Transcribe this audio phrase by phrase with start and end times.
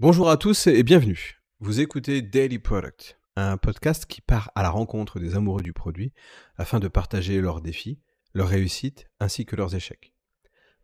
[0.00, 1.40] Bonjour à tous et bienvenue.
[1.60, 6.12] Vous écoutez Daily Product, un podcast qui part à la rencontre des amoureux du produit
[6.56, 8.00] afin de partager leurs défis,
[8.32, 10.12] leurs réussites ainsi que leurs échecs.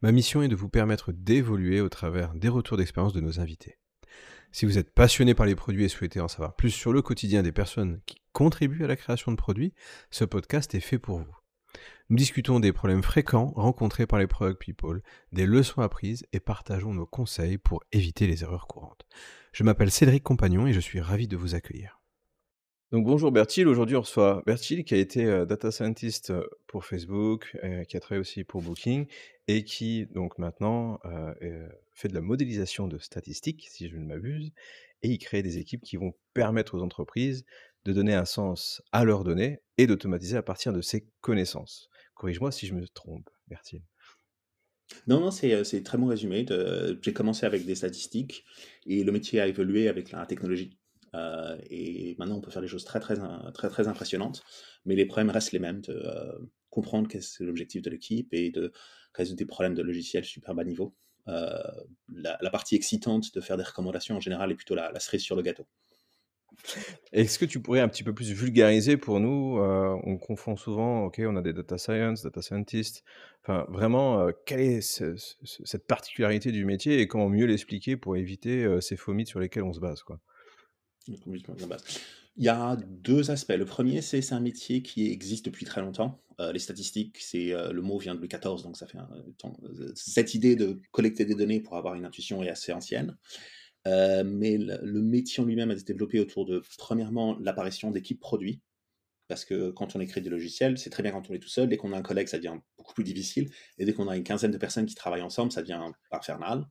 [0.01, 3.81] Ma mission est de vous permettre d'évoluer au travers des retours d'expérience de nos invités.
[4.53, 7.43] Si vous êtes passionné par les produits et souhaitez en savoir plus sur le quotidien
[7.43, 9.75] des personnes qui contribuent à la création de produits,
[10.13, 11.40] ce podcast est fait pour vous.
[12.09, 15.03] Nous discutons des problèmes fréquents rencontrés par les product people,
[15.33, 19.07] des leçons apprises et partageons nos conseils pour éviter les erreurs courantes.
[19.53, 22.01] Je m'appelle Cédric Compagnon et je suis ravi de vous accueillir.
[22.93, 26.85] Donc bonjour Bertil, aujourd'hui on reçoit Bertil qui a été euh, data scientist euh, pour
[26.85, 29.07] Facebook, euh, qui a travaillé aussi pour Booking
[29.47, 30.99] et qui donc maintenant
[31.95, 34.53] fait de la modélisation de statistiques si je ne m'abuse
[35.03, 37.45] et il crée des équipes qui vont permettre aux entreprises
[37.85, 41.89] de donner un sens à leurs données et d'automatiser à partir de ces connaissances.
[42.15, 43.83] Corrige-moi si je me trompe, Bertil.
[45.07, 46.45] Non, non, c'est, c'est très bon résumé.
[47.01, 48.45] J'ai commencé avec des statistiques
[48.87, 50.77] et le métier a évolué avec la technologie.
[51.15, 53.17] Euh, et maintenant, on peut faire des choses très, très,
[53.55, 54.43] très, très impressionnantes,
[54.85, 56.39] mais les problèmes restent les mêmes de euh,
[56.71, 58.73] comprendre quel est l'objectif de l'équipe et de
[59.15, 60.95] résoudre des problèmes de logiciels super bas niveau.
[61.29, 61.59] Euh,
[62.09, 65.37] la, partie excitante de faire des recommandations en général est plutôt la, la cerise sur
[65.37, 65.67] le gâteau.
[67.13, 71.21] Est-ce que tu pourrais un petit peu plus vulgariser pour nous On confond souvent, ok,
[71.25, 73.05] on a des data science, data scientists.
[73.43, 78.97] Enfin, vraiment, quelle est cette particularité du métier et comment mieux l'expliquer pour éviter ces
[78.97, 80.03] faux mythes sur lesquels on se base,
[82.37, 83.53] il y a deux aspects.
[83.57, 86.23] Le premier, c'est c'est un métier qui existe depuis très longtemps.
[86.39, 89.57] les statistiques, c'est le mot vient de Louis XIV, donc ça fait un temps.
[89.95, 93.17] Cette idée de collecter des données pour avoir une intuition est assez ancienne.
[93.87, 98.61] Euh, mais le, métier en lui-même a été développé autour de, premièrement, l'apparition d'équipes produits.
[99.29, 101.69] Parce que quand on écrit des logiciels, c'est très bien quand on est tout seul.
[101.69, 103.51] Dès qu'on a un collègue, ça devient beaucoup plus difficile.
[103.79, 106.67] Et dès qu'on a une quinzaine de personnes qui travaillent ensemble, ça devient infernal.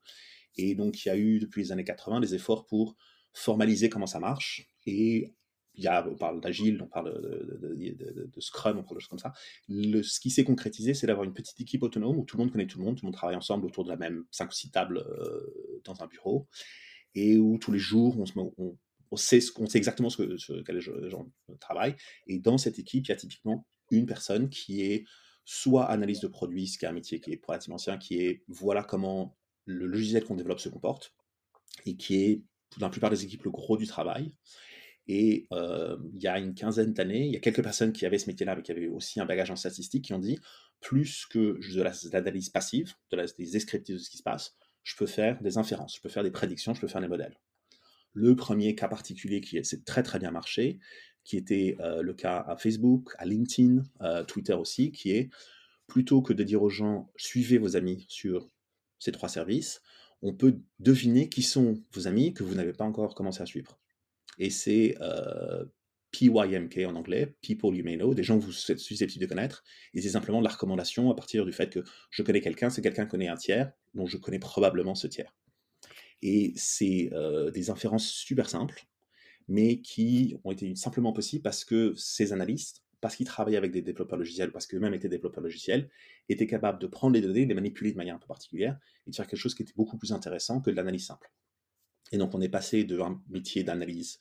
[0.58, 2.98] Et donc, il y a eu, depuis les années 80, des efforts pour
[3.34, 4.68] formaliser comment ça marche.
[4.86, 5.34] Et
[5.76, 9.20] il y a, on parle d'agile, on parle de, Scrum, on parle de choses comme
[9.20, 9.32] ça.
[9.70, 12.52] Le, ce qui s'est concrétisé, c'est d'avoir une petite équipe autonome où tout le monde
[12.52, 14.54] connaît tout le monde, tout le monde travaille ensemble autour de la même 5 ou
[14.54, 16.50] 6 tables euh, dans un bureau
[17.16, 18.18] et où tous les jours,
[19.12, 19.42] on, sait,
[19.74, 21.96] exactement ce que, ce, quel gens travaillent.
[22.28, 25.06] Et dans cette équipe, il y a typiquement une personne qui est
[25.46, 28.44] soit analyse de produits, ce qui est un métier qui est relativement ancien, qui est
[28.48, 31.14] voilà comment le logiciel qu'on développe se comporte,
[31.86, 32.44] et qui est,
[32.78, 34.36] dans la plupart des équipes, le gros du travail.
[35.08, 38.20] Et euh, il y a une quinzaine d'années, il y a quelques personnes qui avaient
[38.20, 40.38] ce métier-là, mais qui avaient aussi un bagage en statistique, qui ont dit,
[40.82, 44.96] plus que de l'analyse passive, de la, des descriptifs de ce qui se passe, je
[44.96, 47.40] peux faire des inférences, je peux faire des prédictions, je peux faire des modèles.
[48.14, 50.80] Le premier cas particulier qui s'est très très bien marché,
[51.24, 55.30] qui était euh, le cas à Facebook, à LinkedIn, euh, Twitter aussi, qui est
[55.88, 58.50] plutôt que de dire aux gens suivez vos amis sur
[59.00, 59.82] ces trois services,
[60.22, 63.80] on peut deviner qui sont vos amis que vous n'avez pas encore commencé à suivre.
[64.38, 65.66] Et c'est euh,
[66.12, 69.64] PYMK en anglais, People You May Know, des gens que vous êtes susceptibles de connaître,
[69.94, 72.82] et c'est simplement de la recommandation à partir du fait que je connais quelqu'un, c'est
[72.82, 75.34] quelqu'un connaît un tiers, donc je connais probablement ce tiers.
[76.22, 78.86] Et c'est euh, des inférences super simples,
[79.48, 83.82] mais qui ont été simplement possibles parce que ces analystes, parce qu'ils travaillaient avec des
[83.82, 85.90] développeurs logiciels, parce qu'eux-mêmes étaient développeurs logiciels,
[86.28, 88.78] étaient capables de prendre les données, les manipuler de manière un peu particulière,
[89.08, 91.32] et de faire quelque chose qui était beaucoup plus intéressant que de l'analyse simple.
[92.12, 94.20] Et donc on est passé de un métier d'analyse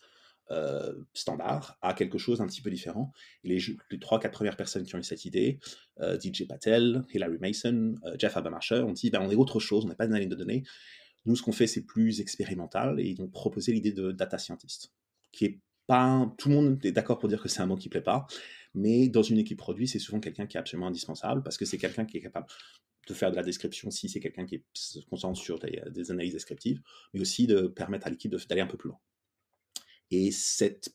[0.51, 3.13] euh, standard à quelque chose un petit peu différent.
[3.45, 3.59] Les,
[3.91, 5.59] les 3-4 premières personnes qui ont eu cette idée,
[6.01, 9.85] euh, DJ Patel, Hilary Mason, euh, Jeff Habermasher, ont dit ben, on est autre chose,
[9.85, 10.63] on n'est pas une analyse de données.
[11.27, 14.93] Nous, ce qu'on fait, c'est plus expérimental et ils ont proposé l'idée de data scientist,
[15.33, 16.33] qui est pas.
[16.39, 18.27] Tout le monde est d'accord pour dire que c'est un mot qui plaît pas,
[18.75, 21.79] mais dans une équipe produit, c'est souvent quelqu'un qui est absolument indispensable parce que c'est
[21.79, 22.47] quelqu'un qui est capable
[23.07, 26.35] de faire de la description si c'est quelqu'un qui se concentre sur des, des, analyses
[26.35, 26.81] descriptives,
[27.13, 28.99] mais aussi de permettre à l'équipe d'aller un peu plus loin.
[30.11, 30.95] Et cette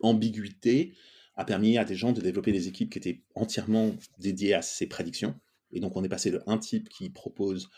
[0.00, 0.94] ambiguïté
[1.34, 4.86] a permis à des gens de développer des équipes qui étaient entièrement dédiées à ces
[4.86, 5.38] prédictions.
[5.72, 7.68] Et donc, on est passé de un type qui propose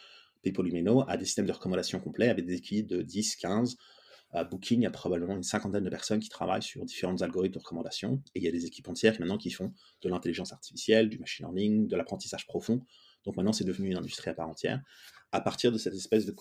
[0.45, 3.77] des polyménos à des systèmes de recommandation complets avec des équipes de 10, 15.
[4.33, 7.55] À Booking, il y a probablement une cinquantaine de personnes qui travaillent sur différents algorithmes
[7.55, 8.23] de recommandation.
[8.35, 11.47] Et il y a des équipes entières maintenant qui font de l'intelligence artificielle, du machine
[11.47, 12.81] learning, de l'apprentissage profond.
[13.25, 14.81] Donc maintenant, c'est devenu une industrie à part entière.
[15.33, 16.33] À partir de cette espèce de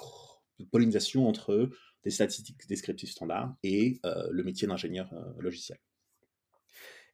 [0.66, 1.70] pollinisation entre
[2.04, 5.78] des statistiques descriptives standards et euh, le métier d'ingénieur euh, logiciel.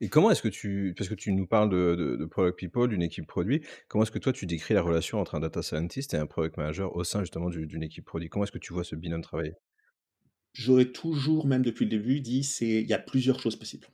[0.02, 3.28] Et comment est-ce que tu, parce que tu nous parles de, product people, d'une équipe
[3.28, 6.26] produit, comment est-ce que toi tu décris la relation entre un data scientist et un
[6.26, 8.28] product manager au sein justement d'une équipe produit?
[8.28, 9.54] Comment est-ce que tu vois ce binôme travailler?
[10.54, 13.88] J'aurais toujours, même depuis le début, dit c'est il y a plusieurs choses possibles.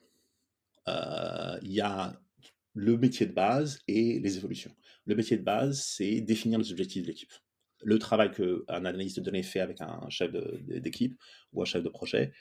[0.87, 2.19] Euh, il y a
[2.73, 4.75] le métier de base et les évolutions.
[5.05, 7.33] Le métier de base, c'est définir les objectifs de l'équipe.
[7.83, 11.19] Le travail qu'un analyste de données fait avec un chef d'équipe
[11.53, 12.31] ou un chef de projet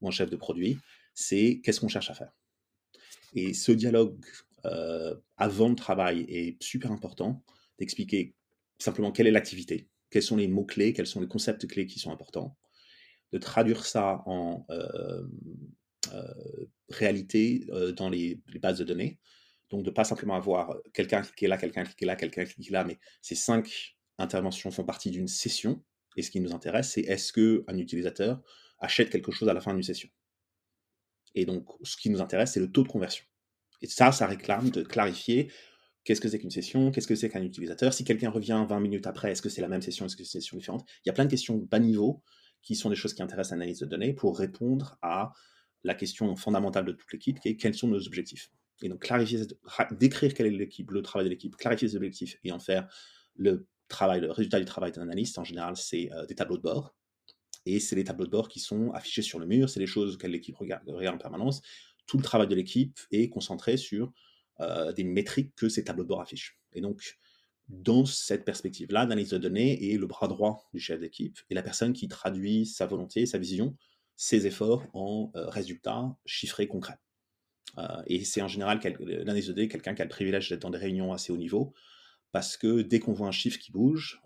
[0.00, 0.78] ou un chef de produit,
[1.14, 2.32] c'est qu'est-ce qu'on cherche à faire.
[3.34, 4.24] Et ce dialogue
[4.64, 7.42] euh, avant le travail est super important
[7.78, 8.34] d'expliquer
[8.78, 12.10] simplement quelle est l'activité, quels sont les mots-clés, quels sont les concepts clés qui sont
[12.10, 12.56] importants,
[13.32, 15.22] de traduire ça en euh,
[16.12, 17.66] euh, réalité
[17.96, 19.18] dans les, bases de données.
[19.70, 22.68] Donc de pas simplement avoir quelqu'un qui est là, quelqu'un qui est là, quelqu'un qui
[22.68, 25.82] est là, mais ces cinq interventions font partie d'une session.
[26.16, 28.42] Et ce qui nous intéresse, c'est est-ce qu'un utilisateur
[28.78, 30.08] achète quelque chose à la fin d'une session?
[31.34, 33.24] Et donc, ce qui nous intéresse, c'est le taux de conversion.
[33.82, 35.52] Et ça, ça réclame de clarifier
[36.04, 37.92] qu'est-ce que c'est qu'une session, qu'est-ce que c'est qu'un utilisateur.
[37.92, 40.38] Si quelqu'un revient 20 minutes après, est-ce que c'est la même session, est-ce que c'est
[40.38, 40.88] une session différente?
[41.04, 42.22] Il y a plein de questions bas niveau
[42.62, 45.32] qui sont des choses qui intéressent l'analyse de données pour répondre à
[45.84, 48.50] la question fondamentale de toute l'équipe, qui est quels sont nos objectifs?
[48.82, 49.40] Et donc, clarifier,
[49.92, 52.88] décrire quelle est l'équipe, le travail de l'équipe, clarifier ses objectifs et en faire
[53.34, 56.94] le le résultat du travail d'un analyste, en général, c'est euh, des tableaux de bord.
[57.64, 60.16] Et c'est les tableaux de bord qui sont affichés sur le mur, c'est les choses
[60.18, 61.62] que l'équipe regarde, en permanence
[62.06, 64.12] tout le travail de l'équipe est concentré sur
[64.60, 66.58] euh, des métriques que ces tableaux de bord affichent.
[66.72, 67.18] Et donc,
[67.68, 71.62] dans cette perspective-là, l'analyse de données est le bras droit du chef d'équipe et la
[71.62, 73.76] personne qui traduit sa volonté, sa vision,
[74.14, 76.98] ses efforts en euh, résultats chiffrés concrets.
[78.06, 80.78] Et c'est en général l'analyse de données quelqu'un qui a le privilège d'être dans des
[80.78, 81.74] réunions assez haut niveau,
[82.36, 84.20] parce que dès qu'on voit un chiffre qui bouge,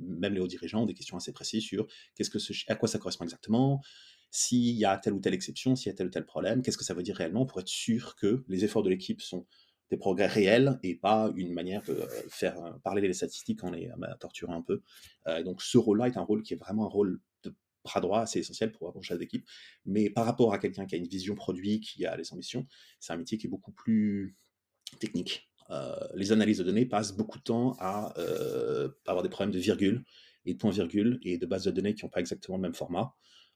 [0.00, 2.38] même les hauts dirigeants ont des questions assez précises sur qu'est-ce que
[2.72, 3.82] à quoi ça correspond exactement,
[4.30, 6.78] s'il y a telle ou telle exception, s'il y a tel ou tel problème, qu'est-ce
[6.78, 9.46] que ça veut dire réellement pour être sûr que les efforts de l'équipe sont
[9.90, 13.70] des progrès réels et pas une manière de euh, faire euh, parler les statistiques en
[13.70, 14.80] les torturant un peu.
[15.26, 17.54] Euh, donc ce rôle-là est un rôle qui est vraiment un rôle de
[17.84, 19.46] bras droit assez essentiel pour un chef d'équipe.
[19.84, 22.66] Mais par rapport à quelqu'un qui a une vision produit, qui a les ambitions,
[23.00, 24.34] c'est un métier qui est beaucoup plus
[24.98, 25.51] technique.
[26.14, 28.14] Les analyses de données passent beaucoup de temps à,
[29.06, 30.04] avoir des problèmes de virgule
[30.44, 33.14] et de point-virgule et de bases de données qui n'ont pas exactement le même format.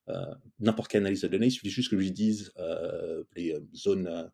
[0.08, 3.60] Euh, n'importe quelle analyse de données, il suffit juste que je dise euh, les euh,
[3.74, 4.30] zones.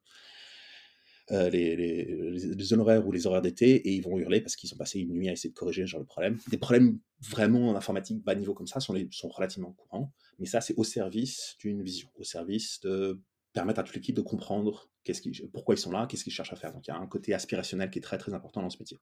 [1.31, 5.13] les, horaires ou les horaires d'été et ils vont hurler parce qu'ils sont passés une
[5.13, 6.39] nuit à essayer de corriger genre de problème.
[6.51, 10.61] Des problèmes vraiment en informatique bas niveau comme ça sont, sont relativement courants, mais ça
[10.61, 13.21] c'est au service d'une vision, au service de
[13.53, 16.57] permettre à toute l'équipe de comprendre qu'est-ce pourquoi ils sont là, qu'est-ce qu'ils cherchent à
[16.57, 16.73] faire.
[16.73, 18.99] Donc il y a un côté aspirationnel qui est très très important dans ce métier.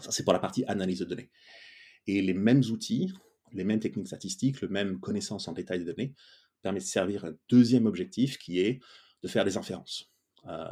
[0.00, 1.30] Ça c'est pour la partie analyse de données.
[2.06, 3.12] Et les mêmes outils,
[3.52, 6.14] les mêmes techniques statistiques, le même connaissance en détail des données,
[6.62, 8.80] permet de servir un deuxième objectif qui est
[9.22, 10.12] de faire des inférences.
[10.46, 10.64] Euh,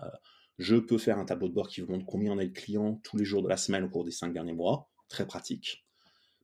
[0.59, 3.01] je peux faire un tableau de bord qui vous montre combien on a de clients
[3.05, 5.85] tous les jours de la semaine au cours des cinq derniers mois, très pratique.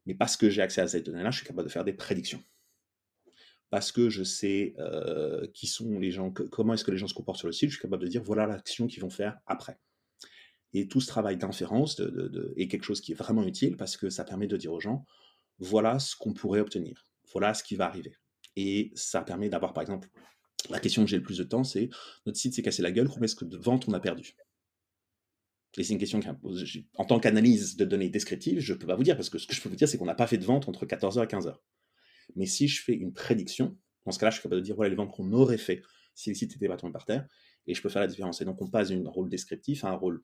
[0.07, 2.43] Mais parce que j'ai accès à ces données-là, je suis capable de faire des prédictions.
[3.73, 7.15] Parce que je sais euh, qui sont les gens, comment est-ce que les gens se
[7.15, 9.79] comportent sur le site, je suis capable de dire voilà l'action qu'ils vont faire après.
[10.75, 11.99] Et tout ce travail d'inférence
[12.57, 15.07] est quelque chose qui est vraiment utile parce que ça permet de dire aux gens
[15.59, 18.15] voilà ce qu'on pourrait obtenir, voilà ce qui va arriver.
[18.57, 20.11] Et ça permet d'avoir, par exemple,
[20.69, 21.89] la question que j'ai le plus de temps, c'est
[22.27, 24.37] notre site s'est cassé la gueule, combien est-ce que de ventes on a perdu?
[25.79, 26.29] Et c'est une question qui
[26.99, 29.47] en tant qu'analyse de données descriptives, je ne peux pas vous dire, parce que ce
[29.47, 31.27] que je peux vous dire, c'est qu'on n'a pas fait de vente entre 14h et
[31.27, 31.57] 15h.
[32.37, 34.91] Mais si je fais une prédiction, dans ce cas-là, je suis capable de dire voilà
[34.91, 35.83] les ventes qu'on aurait fait
[36.15, 37.27] si le site était pas par terre,
[37.67, 38.41] et je peux faire la différence.
[38.41, 40.23] Et donc on passe d'un rôle descriptif à un rôle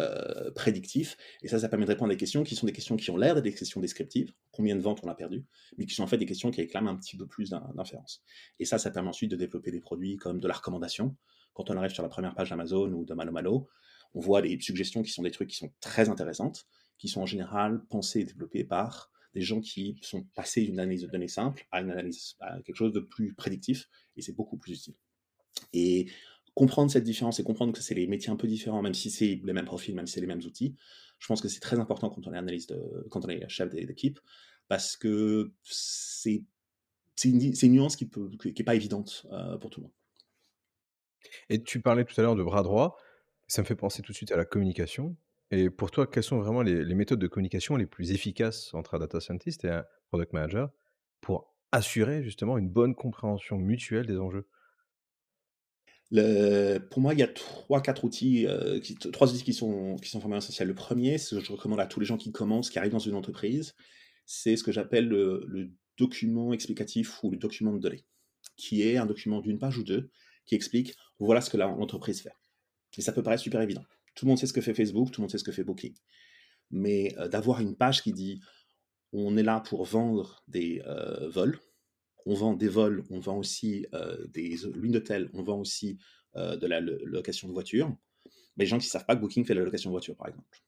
[0.00, 1.18] euh, prédictif.
[1.42, 3.18] Et ça, ça permet de répondre à des questions qui sont des questions qui ont
[3.18, 5.44] l'air d'être des questions descriptives, combien de ventes on a perdu,
[5.76, 8.22] mais qui sont en fait des questions qui réclament un petit peu plus d'inférence.
[8.58, 11.14] Et ça, ça permet ensuite de développer des produits comme de la recommandation.
[11.52, 13.68] Quand on arrive sur la première page d'Amazon ou de Malo Malo,
[14.14, 16.64] on voit des suggestions qui sont des trucs qui sont très intéressantes,
[16.96, 21.02] qui sont en général pensées et développées par des gens qui sont passés d'une analyse
[21.02, 24.56] de données simple à une analyse à quelque chose de plus prédictif, et c'est beaucoup
[24.56, 24.94] plus utile.
[25.72, 26.10] Et
[26.54, 29.40] comprendre cette différence et comprendre que c'est les métiers un peu différents, même si c'est
[29.42, 30.76] les mêmes profils, même si c'est les mêmes outils,
[31.18, 32.74] je pense que c'est très important quand on est analyste,
[33.10, 34.18] quand on est chef d'équipe,
[34.68, 36.44] parce que c'est
[37.24, 38.10] une, nuance qui
[38.44, 39.94] n'est pas évidente euh, pour tout le monde.
[41.48, 42.96] Et tu parlais tout à l'heure de bras droit,
[43.46, 45.16] ça me fait penser tout de suite à la communication.
[45.52, 48.98] Et pour toi, quelles sont vraiment les, méthodes de communication les plus efficaces entre un
[48.98, 50.70] data scientist et un product manager
[51.20, 54.48] pour assurer justement une bonne compréhension mutuelle des enjeux?
[56.90, 58.80] Pour moi, il y a trois, quatre outils, euh,
[59.12, 60.68] trois outils qui sont, qui sont vraiment essentiels.
[60.68, 62.98] Le premier, ce que je recommande à tous les gens qui commencent, qui arrivent dans
[62.98, 63.74] une entreprise,
[64.24, 68.06] c'est ce que j'appelle le, document explicatif ou le document de données,
[68.56, 70.10] qui est un document d'une page ou deux
[70.46, 72.32] qui explique voilà ce que l'entreprise fait.
[72.96, 73.84] Et ça peut paraître super évident.
[74.14, 75.64] Tout le monde sait ce que fait Facebook, tout le monde sait ce que fait
[75.64, 75.94] Booking.
[76.70, 78.40] Mais euh, d'avoir une page qui dit
[79.12, 81.58] on est là pour vendre des euh, vols,
[82.26, 85.98] on vend des vols, on vend aussi euh, des lunes d'hôtel, on vend aussi
[86.36, 87.94] euh, de la location de voiture.
[88.56, 90.28] Mais les gens qui ne savent pas que Booking fait la location de voiture, par
[90.28, 90.62] exemple.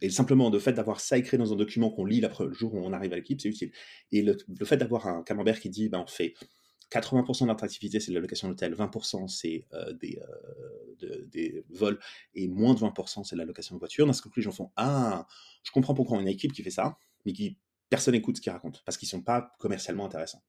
[0.00, 2.78] Et simplement, le fait d'avoir ça écrit dans un document qu'on lit le jour où
[2.78, 3.72] on arrive à l'équipe, c'est utile.
[4.12, 6.34] Et le, fait d'avoir un camembert qui dit, ben, on fait
[6.90, 10.20] 80% d'attractivité, c'est de l'allocation d'hôtel, 20% c'est euh, des,
[11.02, 11.98] euh, des, vols,
[12.34, 14.06] et moins de 20% c'est de l'allocation de voiture.
[14.06, 15.26] Dans ce cas, les gens font Ah,
[15.62, 18.40] je comprends pourquoi on a une équipe qui fait ça, mais qui personne n'écoute ce
[18.40, 20.42] qu'ils racontent, parce qu'ils ne sont pas commercialement intéressants.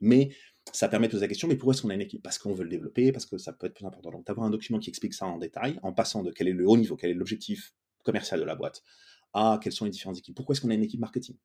[0.00, 0.30] Mais
[0.72, 2.22] ça permet de poser la question, mais pourquoi est-ce qu'on a une équipe?
[2.22, 4.10] Parce qu'on veut le développer, parce que ça peut être plus important.
[4.10, 6.68] Donc d'avoir un document qui explique ça en détail, en passant de quel est le
[6.68, 7.72] haut niveau, quel est l'objectif
[8.04, 8.82] commercial de la boîte,
[9.32, 10.34] à quelles sont les différentes équipes.
[10.34, 11.36] Pourquoi est-ce qu'on a une équipe marketing?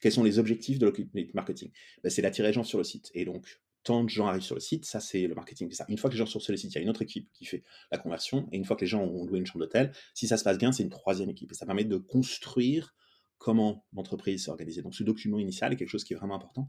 [0.00, 1.70] Quels sont les objectifs de l'équipe marketing?
[2.02, 3.10] Ben, C'est d'attirer les gens sur le site.
[3.14, 5.72] Et donc, tant de gens arrivent sur le site, ça c'est le marketing.
[5.88, 7.30] Une fois que les gens sont sur le site, il y a une autre équipe
[7.32, 7.62] qui fait
[7.92, 8.48] la conversion.
[8.50, 10.58] Et une fois que les gens ont loué une chambre d'hôtel, si ça se passe
[10.58, 11.54] bien, c'est une troisième équipe.
[11.54, 12.96] Ça permet de construire
[13.38, 14.82] comment l'entreprise s'est organisée.
[14.82, 16.68] Donc ce document initial est quelque chose qui est vraiment important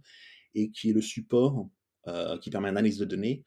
[0.53, 1.67] et qui est le support
[2.07, 3.43] euh, qui permet l'analyse de données,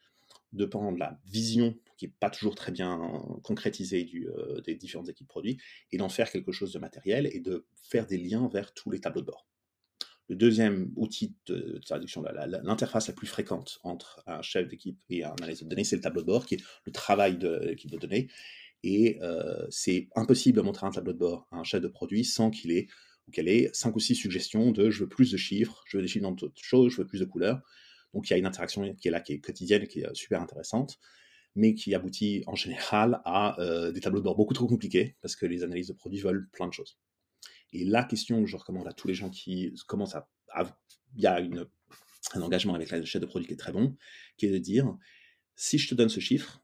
[0.53, 2.99] de prendre la vision qui n'est pas toujours très bien
[3.45, 5.59] concrétisée euh, des différentes équipes produits,
[5.93, 9.01] et d'en faire quelque chose de matériel et de faire des liens vers tous les
[9.01, 9.47] tableaux de bord.
[10.31, 15.35] Le deuxième outil de, traduction, l'interface la, plus fréquente entre un chef d'équipe et un
[15.41, 17.99] analyse de données, c'est le tableau de bord, qui est le travail de l'équipe de
[17.99, 18.29] données.
[18.85, 22.25] Et euh, c'est impossible de montrer un tableau de bord à un chef de produit
[22.25, 22.87] sans qu'il ait
[23.27, 26.03] ou qu'elle ait cinq ou six suggestions de je veux plus de chiffres, je veux
[26.05, 27.61] des chiffres dans d'autres choses, je veux plus de couleurs.
[28.15, 30.41] Donc il y a une interaction qui est là, qui est quotidienne, qui est super
[30.41, 31.01] intéressante,
[31.57, 35.35] mais qui aboutit en général à euh, des tableaux de bord beaucoup trop compliqués parce
[35.35, 37.01] que les analyses de produits veulent plein de choses.
[37.73, 40.29] Et la question que je recommande à tous les gens qui commencent à.
[41.15, 43.97] il y a un engagement avec la chaîne de produits qui est très bon,
[44.37, 44.97] qui est de dire
[45.55, 46.63] si je te donne ce chiffre,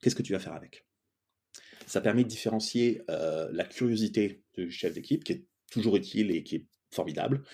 [0.00, 0.86] qu'est-ce que tu vas faire avec?
[1.86, 6.42] Ça permet de différencier euh, la curiosité du chef d'équipe, qui est toujours utile et
[6.42, 7.44] qui est formidable,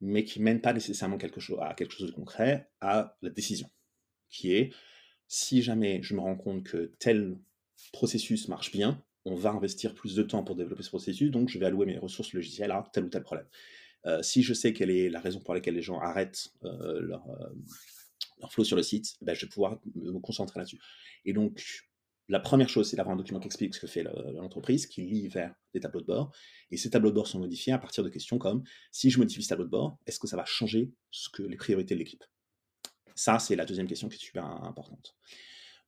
[0.00, 3.70] mais qui mène pas nécessairement quelque chose, à quelque chose de concret, à la décision,
[4.30, 4.72] qui est
[5.28, 7.38] si jamais je me rends compte que tel
[7.92, 11.58] processus marche bien, on va investir plus de temps pour développer ce processus, donc je
[11.58, 13.46] vais allouer mes ressources logicielles à tel ou tel problème.
[14.06, 17.28] Euh, si je sais quelle est la raison pour laquelle les gens arrêtent euh, leur,
[17.28, 17.48] euh,
[18.38, 20.78] leur, flow sur le site, ben, je vais pouvoir me concentrer là-dessus.
[21.24, 21.60] Et donc,
[22.28, 25.26] la première chose, c'est d'avoir un document qui explique ce que fait l'entreprise, qui lie
[25.26, 26.32] vers des tableaux de bord.
[26.70, 29.42] Et ces tableaux de bord sont modifiés à partir de questions comme si je modifie
[29.42, 32.24] ce tableau de bord, est-ce que ça va changer ce que les priorités de l'équipe?
[33.16, 35.16] Ça, c'est la deuxième question qui est super importante.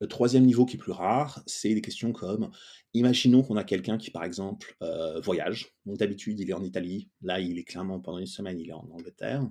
[0.01, 2.51] Le troisième niveau qui est plus rare, c'est des questions comme
[2.95, 5.75] imaginons qu'on a quelqu'un qui, par exemple, euh, voyage.
[5.87, 7.11] D'habitude, il est en Italie.
[7.23, 9.49] Là, il est clairement pendant une semaine, il est en Angleterre.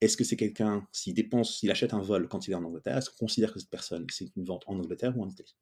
[0.00, 2.98] Est-ce que c'est quelqu'un, s'il dépense, s'il achète un vol quand il est en Angleterre,
[2.98, 5.56] est-ce qu'on considère que cette personne, c'est une vente en Angleterre ou en Italie?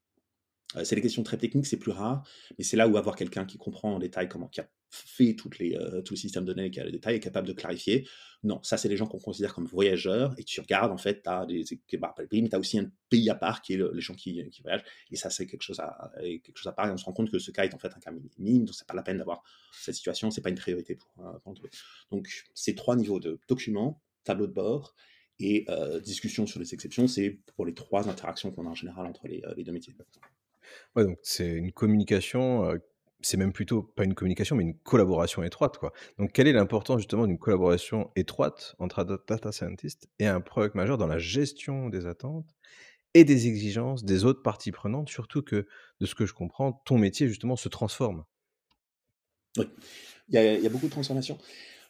[0.77, 2.27] Euh, c'est des questions très techniques, c'est plus rare,
[2.59, 5.59] mais c'est là où avoir quelqu'un qui comprend en détail comment, qui a fait toutes
[5.59, 8.09] les, euh, tout le système de données, qui a les détails, est capable de clarifier.
[8.43, 11.29] Non, ça, c'est les gens qu'on considère comme voyageurs, et tu regardes, en fait, tu
[11.29, 11.65] as des,
[11.99, 14.43] bah, pays, mais tu as aussi un pays à part qui est les gens qui,
[14.63, 17.13] voyagent, et ça, c'est quelque chose à, quelque chose à part, et on se rend
[17.13, 19.19] compte que ce cas est en fait un cas minime, donc c'est pas la peine
[19.19, 21.53] d'avoir cette situation, c'est pas une priorité pour, euh,
[22.11, 24.95] Donc, ces trois niveaux de documents, tableau de bord,
[25.39, 25.67] et
[26.03, 29.43] discussion sur les exceptions, c'est pour les trois interactions qu'on a en général entre les,
[29.55, 29.95] les deux métiers.
[30.95, 32.73] Ouais, donc c'est une communication,
[33.27, 35.93] c'est même plutôt pas une communication, mais une collaboration étroite, quoi.
[36.19, 40.75] Donc quelle est l'importance justement d'une collaboration étroite entre un data scientist et un product
[40.75, 42.55] manager dans la gestion des attentes
[43.15, 45.67] et des exigences des autres parties prenantes, surtout que,
[46.01, 48.25] de ce que je comprends, ton métier justement se transforme?
[49.57, 49.67] Oui,
[50.29, 51.39] il y a beaucoup de transformations.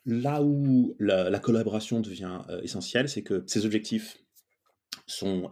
[0.05, 4.19] Là où la collaboration devient, essentielle, c'est que ces objectifs
[5.07, 5.51] sont,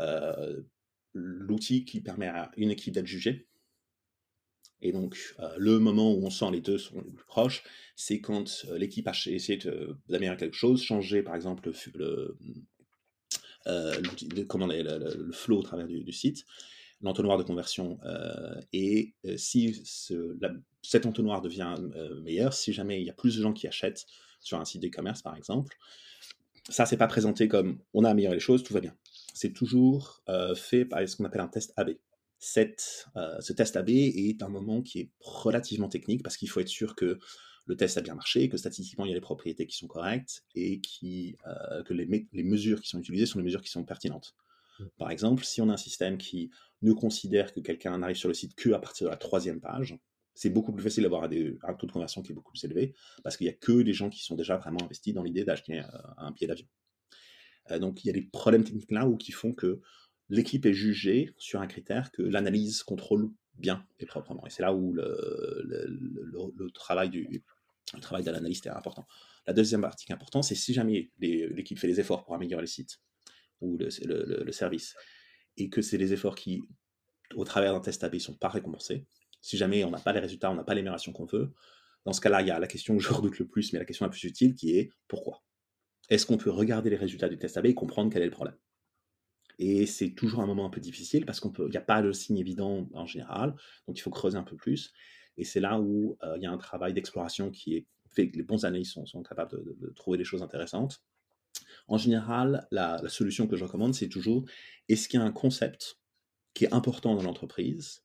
[1.12, 3.48] l'outil qui permet à une équipe d'être jugée.
[4.82, 7.62] Et donc, euh, le moment où on sent les deux sont les plus proches,
[7.96, 9.58] c'est quand euh, l'équipe a essayé
[10.08, 12.36] d'améliorer quelque chose, changer par exemple le,
[13.66, 14.02] euh,
[14.48, 16.44] comment le, flow au travers du, site,
[17.00, 17.98] l'entonnoir de conversion.
[18.72, 19.82] et si
[20.82, 21.74] cet entonnoir devient
[22.22, 24.06] meilleur, si jamais il y a plus de gens qui achètent
[24.40, 25.76] sur un site d'e-commerce par exemple,
[26.70, 28.96] ça, c'est pas présenté comme on a amélioré les choses, tout va bien
[29.34, 31.90] c'est toujours euh, fait par ce qu'on appelle un test AB.
[33.16, 36.68] Euh, ce test AB est un moment qui est relativement technique parce qu'il faut être
[36.68, 37.18] sûr que
[37.66, 40.44] le test a bien marché, que statistiquement il y a les propriétés qui sont correctes
[40.54, 42.06] et qui, euh, que les,
[42.42, 44.34] mesures qui sont utilisées sont les mesures qui sont pertinentes.
[44.78, 44.84] Mmh.
[44.98, 46.50] Par exemple, si on a un système qui
[46.82, 49.98] ne considère que quelqu'un n'arrive sur le site que à partir de la troisième page,
[50.34, 53.36] c'est beaucoup plus facile d'avoir un taux de conversion qui est beaucoup plus élevé parce
[53.36, 55.80] qu'il n'y a que des gens qui sont déjà vraiment investis dans l'idée d'acheter
[56.18, 56.66] un billet d'avion.
[57.70, 59.80] Euh, donc il y a des problèmes techniques là où qui font que
[60.28, 64.46] l'équipe est jugée sur un critère que l'analyse contrôle bien et proprement.
[64.46, 69.06] Et c'est là où le, travail de l'analyste est important.
[69.46, 72.62] La deuxième partie qui est importante, c'est si jamais l'équipe fait des efforts pour améliorer
[72.62, 73.00] le site
[73.60, 74.94] ou le, service,
[75.56, 76.62] et que c'est des efforts qui,
[77.34, 79.06] au travers d'un test AB, ne sont pas récompensés,
[79.40, 81.52] Si jamais on n'a pas les résultats, on n'a pas l'amélioration qu'on veut,
[82.04, 83.84] dans ce cas-là, il y a la question que je redoute le plus, mais la
[83.84, 85.42] question la plus utile qui est pourquoi?
[86.10, 88.56] Est-ce qu'on peut regarder les résultats du test AB et comprendre quel est le problème?
[89.58, 92.38] Et c'est toujours un moment un peu difficile parce qu'il n'y a pas de signe
[92.38, 93.54] évident en général,
[93.86, 94.92] donc il faut creuser un peu plus.
[95.36, 98.42] Et c'est là où euh, il y a un travail d'exploration qui est fait, les
[98.42, 101.02] bons analystes sont, sont capables de, trouver des choses intéressantes.
[101.88, 104.44] En général, la, solution que je recommande, c'est toujours
[104.88, 105.98] est-ce qu'il y a un concept
[106.54, 108.02] qui est important dans l'entreprise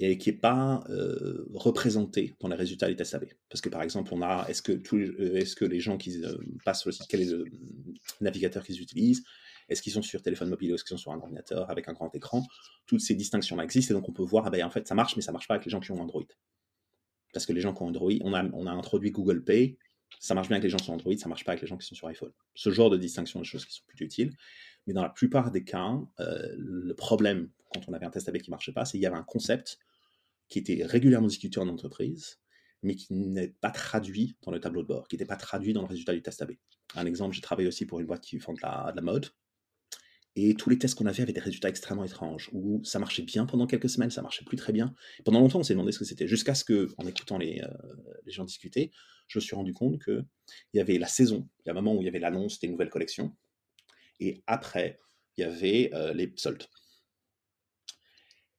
[0.00, 3.26] et qui n'est pas euh, représenté dans les résultats des tests AB.
[3.48, 6.22] Parce que par exemple, on a est-ce que, euh, que les gens qui
[6.64, 7.44] passent sur le site, quel est le
[8.20, 9.22] navigateur qu'ils utilisent?
[9.70, 11.92] Est-ce qu'ils sont sur téléphone mobile ou est-ce qu'ils sont sur un ordinateur avec un
[11.92, 12.46] grand écran?
[12.86, 15.16] Toutes ces distinctions-là existent et donc on peut voir, ah ben, en fait, ça marche,
[15.16, 16.26] mais ça marche pas avec les gens qui ont Android.
[17.32, 19.78] Parce que les gens qui ont Android, on a, on a introduit Google Pay,
[20.18, 21.86] ça marche bien avec les gens sur Android, ça marche pas avec les gens qui
[21.86, 22.32] sont sur iPhone.
[22.54, 24.36] Ce genre de distinction de choses qui sont plus utiles.
[24.86, 28.50] Mais dans la plupart des cas, le problème quand on avait un test AB qui
[28.50, 29.78] marchait pas, c'est qu'il y avait un concept
[30.48, 32.40] qui était régulièrement discuté en entreprise,
[32.82, 35.82] mais qui n'est pas traduit dans le tableau de bord, qui n'était pas traduit dans
[35.82, 36.52] le résultat du test AB.
[36.96, 39.28] Un exemple, j'ai travaillé aussi pour une boîte qui fait de la, de la mode,
[40.36, 43.46] et tous les tests qu'on avait avaient des résultats extrêmement étranges, où ça marchait bien
[43.46, 44.94] pendant quelques semaines, ça marchait plus très bien.
[45.24, 47.68] Pendant longtemps, on s'est demandé ce que c'était, jusqu'à ce que, en écoutant les, euh,
[48.26, 48.92] gens discuter,
[49.26, 50.24] je me suis rendu compte qu'il
[50.74, 52.68] y avait la saison, il y a un moment où il y avait l'annonce des
[52.68, 53.36] nouvelles collections,
[54.20, 55.00] et après,
[55.36, 56.64] il y avait euh, les soldes.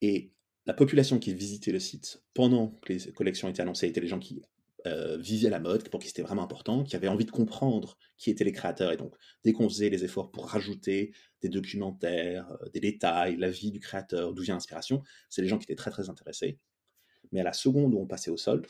[0.01, 0.34] Et
[0.66, 4.20] la population qui visitait le site pendant que les collections étaient annoncées étaient les gens
[4.20, 4.42] qui
[4.88, 8.30] euh, vivaient la mode, pour qui c'était vraiment important, qui avaient envie de comprendre qui
[8.30, 8.92] étaient les créateurs.
[8.92, 13.50] Et donc, dès qu'on faisait les efforts pour rajouter des documentaires, euh, des détails, la
[13.50, 16.60] vie du créateur, d'où vient l'inspiration, c'est les gens qui étaient très très intéressés.
[17.32, 18.68] Mais à la seconde où on passait au solde,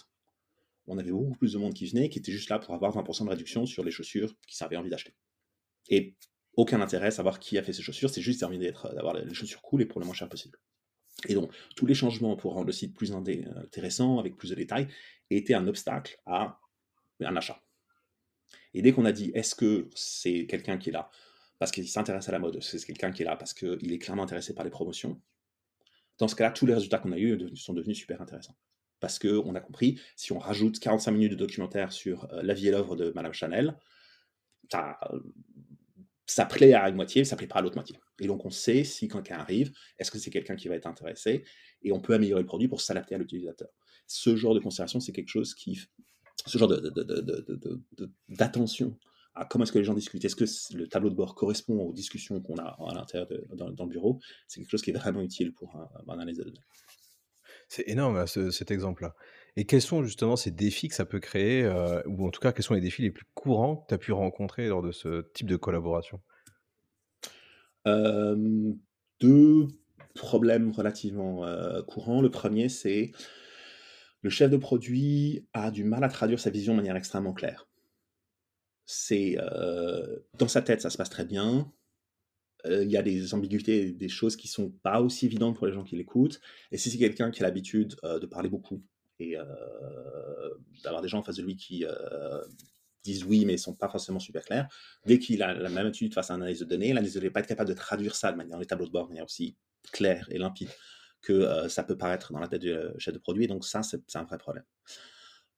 [0.88, 3.26] on avait beaucoup plus de monde qui venait, qui était juste là pour avoir 20%
[3.26, 5.14] de réduction sur les chaussures qu'ils avaient envie d'acheter.
[5.90, 6.16] Et
[6.56, 9.62] aucun intérêt à savoir qui a fait ces chaussures, c'est juste envie d'avoir les chaussures
[9.62, 10.60] cool et pour le moins cher possible.
[11.28, 14.88] Et donc, tous les changements pour rendre le site plus intéressant, avec plus de détails,
[15.30, 16.60] étaient un obstacle à
[17.22, 17.62] un achat.
[18.74, 21.10] Et dès qu'on a dit, est-ce que c'est quelqu'un qui est là
[21.60, 24.24] parce qu'il s'intéresse à la mode, c'est quelqu'un qui est là parce qu'il est clairement
[24.24, 25.22] intéressé par les promotions,
[26.18, 28.56] dans ce cas-là, tous les résultats qu'on a eus sont devenus super intéressants.
[29.00, 32.68] Parce qu'on a compris, si on rajoute 45 minutes de documentaire sur euh, la vie
[32.68, 33.78] et l'œuvre de Madame Chanel,
[34.72, 35.00] ça,
[36.26, 37.98] ça plaît à une moitié, ça plaît pas à l'autre moitié.
[38.20, 41.44] Et donc, on sait si quelqu'un arrive, est-ce que c'est quelqu'un qui va être intéressé,
[41.84, 43.70] et on peut améliorer le produit pour s'adapter à l'utilisateur.
[44.08, 45.80] Ce genre de considération, c'est quelque chose qui,
[46.46, 46.72] ce genre
[48.30, 48.98] d'attention
[49.34, 51.94] à comment est-ce que les gens discutent, est-ce que le tableau de bord correspond aux
[51.94, 55.54] discussions qu'on a à l'intérieur dans, le bureau, c'est quelque chose qui est vraiment utile
[55.54, 56.60] pour un, analyse de données.
[57.70, 59.16] C'est énorme cet exemple-là.
[59.58, 62.54] Et quels sont justement ces défis que ça peut créer, euh, ou en tout cas
[62.54, 65.30] quels sont les défis les plus courants que tu as pu rencontrer lors de ce
[65.34, 66.22] type de collaboration?
[67.86, 69.68] Deux
[70.16, 71.46] problèmes relativement
[71.88, 72.22] courants.
[72.22, 73.12] Le premier, c'est
[74.22, 77.68] le chef de produit a du mal à traduire sa vision de manière extrêmement claire.
[78.86, 79.38] C'est
[80.38, 81.72] dans sa tête, ça se passe très bien.
[82.66, 85.84] Il y a des ambiguïtés, des choses qui sont pas aussi évidentes pour les gens
[85.84, 86.40] qui l'écoutent.
[86.72, 88.84] Et si c'est quelqu'un qui a l'habitude de parler beaucoup
[89.22, 89.38] et
[90.84, 91.86] d'avoir des gens en face de lui qui
[93.04, 94.68] disent oui, mais ils sont pas forcément super clairs.
[95.06, 97.28] Dès qu'il a la même attitude face à une analyse de données, l'analyse de données
[97.28, 99.10] n'est pas être capable de traduire ça de manière, dans les tableaux de bord de
[99.10, 99.56] manière aussi
[99.92, 100.70] claire et limpide
[101.22, 103.48] que euh, ça peut paraître dans la tête du euh, chef de produit.
[103.48, 104.64] Donc ça, c'est un vrai problème.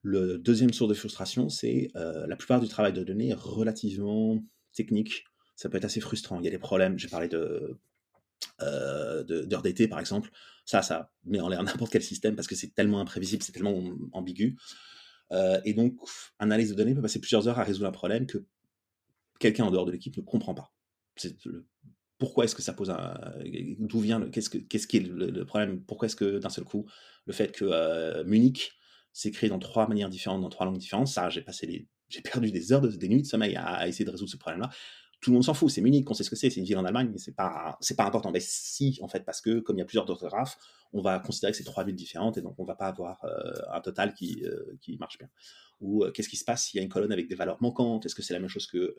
[0.01, 5.23] Le deuxième source de frustration, c'est euh, la plupart du travail de données relativement technique.
[5.55, 6.39] Ça peut être assez frustrant.
[6.39, 6.99] Il y a des problèmes.
[6.99, 7.77] J'ai parlé de
[8.59, 10.31] d'heures d'été, par exemple.
[10.65, 13.81] Ça, ça met en l'air n'importe quel système parce que c'est tellement imprévisible, c'est tellement
[14.11, 14.57] ambigu.
[15.31, 15.95] Euh, et donc,
[16.39, 18.45] analyse de données peut passer plusieurs heures à résoudre un problème que
[19.39, 20.71] quelqu'un en dehors de l'équipe ne comprend pas.
[22.17, 23.15] pourquoi est-ce que ça pose un.
[23.79, 24.21] D'où vient.
[24.29, 26.85] Qu'est-ce, que, qu'est-ce qui est le, problème Pourquoi est-ce que d'un seul coup,
[27.25, 28.73] le fait que euh, Munich
[29.11, 31.87] s'écrit dans trois manières différentes, dans trois langues différentes, ça, j'ai passé.
[32.09, 34.69] J'ai perdu des heures, de, des nuits de sommeil à essayer de résoudre ce problème-là
[35.23, 36.77] tout le monde s'en fout, c'est Munich, on sait ce que c'est, c'est une ville
[36.77, 38.29] en Allemagne, c'est pas, c'est pas important.
[38.31, 40.57] Mais si, en fait, parce que comme il y a plusieurs orthographes,
[40.91, 43.53] on va considérer que c'est trois villes différentes et donc on va pas avoir euh,
[43.71, 45.29] un total qui, euh, qui marche bien.
[45.79, 48.05] Ou euh, qu'est-ce qui se passe s'il y a une colonne avec des valeurs manquantes?
[48.05, 48.95] Est-ce que c'est la même chose que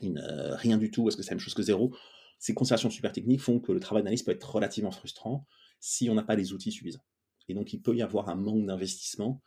[0.00, 1.08] rien du tout?
[1.08, 1.94] Est-ce que c'est la même chose que zéro?
[2.38, 5.46] Ces considérations super techniques font que le travail d'analyse peut être relativement frustrant
[5.78, 7.04] si on n'a pas les outils suffisants.
[7.48, 9.42] Et donc il peut y avoir un manque d'investissement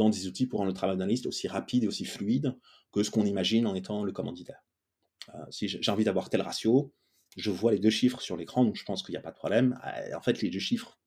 [0.00, 2.56] dans des outils pour rendre le travail d'analyste aussi rapide et aussi fluide
[2.90, 4.64] que ce qu'on imagine en étant le commanditaire.
[5.34, 6.92] Euh, si j'ai envie d'avoir tel ratio,
[7.36, 9.36] je vois les deux chiffres sur l'écran, donc je pense qu'il n'y a pas de
[9.36, 9.78] problème.
[9.86, 10.98] Euh, en fait, les deux chiffres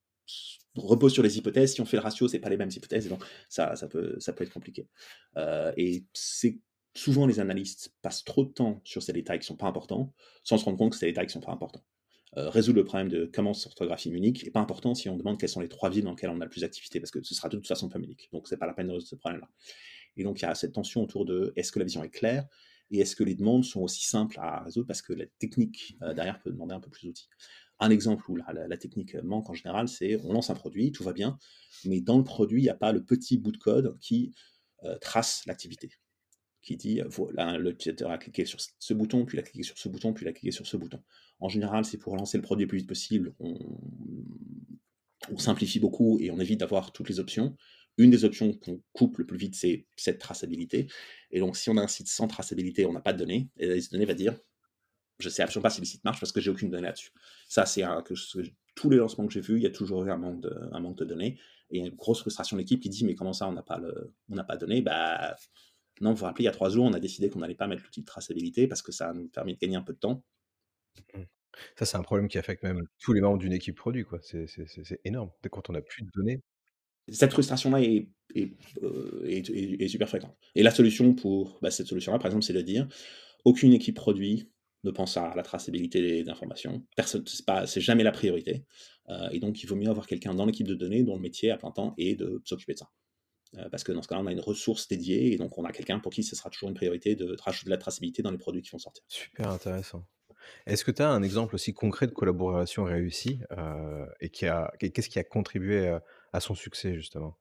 [0.76, 1.74] reposent sur les hypothèses.
[1.74, 4.88] Si on fait le ratio, c'est pas les mêmes hypothèses, donc ça, peut, être compliqué.
[5.38, 6.60] Euh, et c'est
[6.96, 10.60] souvent les analystes passent trop de temps sur ces détails qui sont pas importants, sans
[10.60, 11.84] se rendre compte que ces détails qui sont pas importants.
[12.38, 15.50] Euh, résoudre le problème de comment s'orthographie unique n'est pas important si on demande quelles
[15.50, 17.50] sont les trois villes dans lesquelles on a le plus d'activité, parce que ce sera
[17.50, 18.30] de toute façon pas unique.
[18.32, 19.50] Donc, c'est pas la peine de résoudre ce problème-là.
[20.18, 22.46] Et donc, il y a cette tension autour de est-ce que la vision est claire
[22.92, 26.14] et est-ce que les demandes sont aussi simples à résoudre parce que la technique euh,
[26.14, 27.30] derrière peut demander un peu plus d'outils.
[27.80, 31.12] Un exemple où la, technique manque en général, c'est on lance un produit, tout va
[31.12, 31.38] bien,
[31.86, 34.34] mais dans le produit, il n'y a pas le petit bout de code qui
[34.84, 35.90] euh, trace l'activité
[36.64, 39.90] qui dit voilà, l'utilisateur a cliqué sur ce bouton, puis il a cliqué sur ce
[39.90, 41.04] bouton, puis il a cliqué sur ce bouton.
[41.40, 43.36] En général, c'est pour lancer le produit le plus vite possible.
[43.40, 47.56] On, simplifie beaucoup et on évite d'avoir toutes les options.
[47.98, 50.88] Une des options qu'on coupe le plus vite, c'est cette traçabilité.
[51.32, 53.68] Et donc, si on a un site sans traçabilité, on n'a pas de données, et
[53.68, 54.38] la liste de données va dire
[55.20, 57.12] je sais absolument pas si le site marche parce que j'ai aucune donnée là-dessus.
[57.48, 57.84] Ça, c'est
[58.76, 60.80] tous les lancements que j'ai vus, il y a toujours eu un manque de, un
[60.80, 61.40] manque de données.
[61.70, 63.80] Et une grosse frustration de l'équipe qui dit Mais comment ça, on n'a pas,
[64.30, 64.82] on n'a pas de données?
[64.82, 65.36] Bah,
[66.02, 67.68] non, vous vous rappelez, il y a trois jours, on a décidé qu'on n'allait pas
[67.68, 70.24] mettre l'outil de traçabilité parce que ça nous permet de gagner un peu de temps.
[71.14, 71.24] Mmh.
[71.78, 74.04] Ça, c'est un problème qui affecte même tous les membres d'une équipe produit.
[74.04, 74.20] quoi.
[74.22, 75.30] C'est énorme.
[75.44, 76.42] Dès quand on n'a plus de données.
[77.10, 80.36] Cette frustration-là est, euh, est, super fréquente.
[80.56, 82.88] Et la solution pour bah, cette solution-là, par exemple, c'est de dire
[83.44, 84.50] aucune équipe produit
[84.84, 86.86] ne pense à la traçabilité des informations.
[86.96, 87.24] Personne,
[87.66, 88.66] c'est jamais la priorité.
[89.10, 91.52] Euh, et donc, il vaut mieux avoir quelqu'un dans l'équipe de données dont le métier
[91.52, 92.90] à plein temps est de s'occuper de ça.
[93.58, 95.72] Euh, parce que dans ce cas-là, on a une ressource dédiée et donc on a
[95.72, 98.38] quelqu'un pour qui ce sera toujours une priorité de rajouter de la traçabilité dans les
[98.38, 99.04] produits qui vont sortir.
[99.08, 100.06] Super intéressant.
[100.66, 104.74] Est-ce que tu as un exemple aussi concret de collaboration réussie euh, et qui a,
[104.80, 107.38] qu'est-ce qui a contribué à, à son succès justement?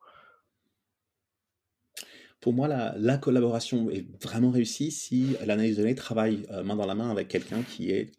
[2.40, 6.86] Pour moi, la, collaboration est vraiment réussie si l'analyse de données travaille euh, main dans
[6.86, 8.12] la main avec quelqu'un qui est.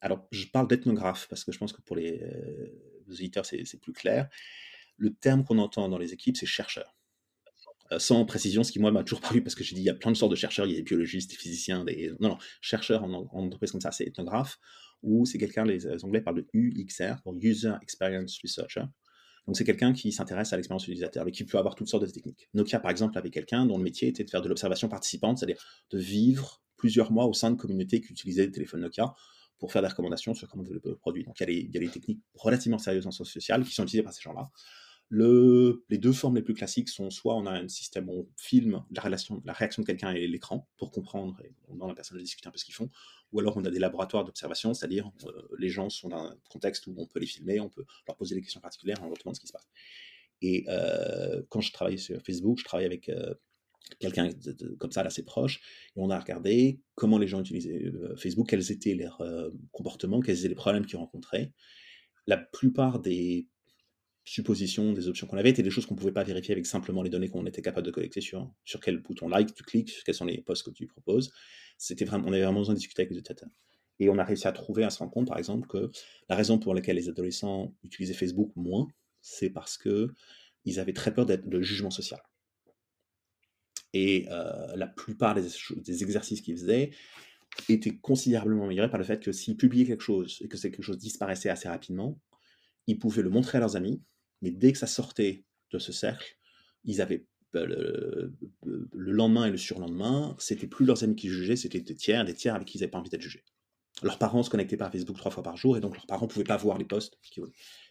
[0.00, 2.18] alors, je parle d'ethnographe parce que je pense que pour les,
[3.06, 4.28] les auditeurs, c'est plus clair
[4.98, 6.94] le terme qu'on entend dans les équipes, c'est chercheur.
[7.92, 9.90] Euh, sans précision, ce qui moi m'a toujours paru, parce que j'ai dit il y
[9.90, 12.12] a plein de sortes de chercheurs, il y a des biologistes, des physiciens, des...
[12.20, 14.58] non, non, chercheur en, entreprise comme ça, c'est ethnographe,
[15.02, 18.84] ou c'est quelqu'un, les, Anglais parlent de UXR, pour User Experience Researcher.
[19.46, 22.10] Donc c'est quelqu'un qui s'intéresse à l'expérience utilisateur et qui peut avoir toutes sortes de
[22.10, 22.50] techniques.
[22.52, 25.64] Nokia, par exemple, avait quelqu'un dont le métier était de faire de l'observation participante, c'est-à-dire
[25.90, 29.14] de vivre plusieurs mois au sein de communautés qui utilisaient des téléphones Nokia
[29.58, 31.24] pour faire des recommandations sur comment développer le produit.
[31.24, 34.12] Donc il y a des techniques relativement sérieuses en sciences sociales qui sont utilisées par
[34.12, 34.50] ces gens-là
[35.10, 38.84] les deux formes les plus classiques sont soit on a un système où on filme
[38.90, 41.96] la, relation, la réaction de quelqu'un et l'écran pour comprendre et on demande à la
[41.96, 42.90] personne de discuter un peu ce qu'ils font,
[43.32, 46.86] ou alors on a des laboratoires d'observation, c'est-à-dire euh, les gens sont dans un contexte
[46.86, 49.34] où on peut les filmer, on peut leur poser des questions particulières, on leur demande
[49.34, 49.68] ce qui se passe.
[50.42, 53.34] Et euh, quand je travaillais sur Facebook, je travaillais avec euh,
[53.98, 54.30] quelqu'un
[54.78, 55.60] comme ça, assez proche,
[55.96, 59.22] et on a regardé comment les gens utilisaient Facebook, quels étaient leurs
[59.72, 61.52] comportements, quels étaient les problèmes qu'ils rencontraient.
[62.26, 63.48] La plupart des
[64.28, 67.02] suppositions, des options qu'on avait, étaient des choses qu'on ne pouvait pas vérifier avec simplement
[67.02, 70.14] les données qu'on était capable de collecter sur, sur quel bouton like tu cliques, quels
[70.14, 71.32] sont les posts que tu proposes.
[71.76, 73.50] C'était vraiment, on avait vraiment besoin de discuter avec les utilisateurs.
[74.00, 75.90] Et on a réussi à trouver, à se rendre compte, par exemple, que
[76.28, 78.86] la raison pour laquelle les adolescents utilisaient Facebook moins,
[79.20, 80.14] c'est parce que
[80.64, 82.20] ils avaient très peur d'être le jugement social.
[83.94, 86.90] Et euh, la plupart des, des exercices qu'ils faisaient
[87.68, 90.98] étaient considérablement améliorés par le fait que s'ils publiaient quelque chose et que quelque chose
[90.98, 92.20] disparaissait assez rapidement,
[92.86, 94.02] ils pouvaient le montrer à leurs amis,
[94.42, 96.36] mais dès que ça sortait de ce cercle,
[96.84, 98.30] ils avaient euh,
[98.64, 102.24] le, le lendemain et le surlendemain, c'était plus leurs amis qui jugeaient, c'était des tiers,
[102.24, 103.44] des tiers avec qui ils n'avaient pas envie d'être jugés.
[104.02, 106.26] Leurs parents se connectaient pas à Facebook trois fois par jour et donc leurs parents
[106.26, 107.18] ne pouvaient pas voir les posts.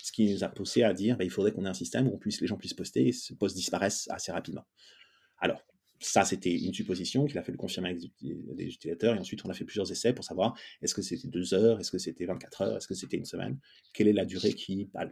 [0.01, 2.19] Ce qui nous a poussé à dire bah, il faudrait qu'on ait un système où
[2.23, 4.65] les gens puissent poster et ces posts disparaissent assez rapidement.
[5.39, 5.61] Alors,
[5.99, 9.15] ça, c'était une supposition qu'il a fallu confirmer avec des utilisateurs.
[9.15, 11.91] Et ensuite, on a fait plusieurs essais pour savoir est-ce que c'était deux heures, est-ce
[11.91, 13.59] que c'était 24 heures, est-ce que c'était une semaine,
[13.93, 15.07] quelle est la durée qui bah,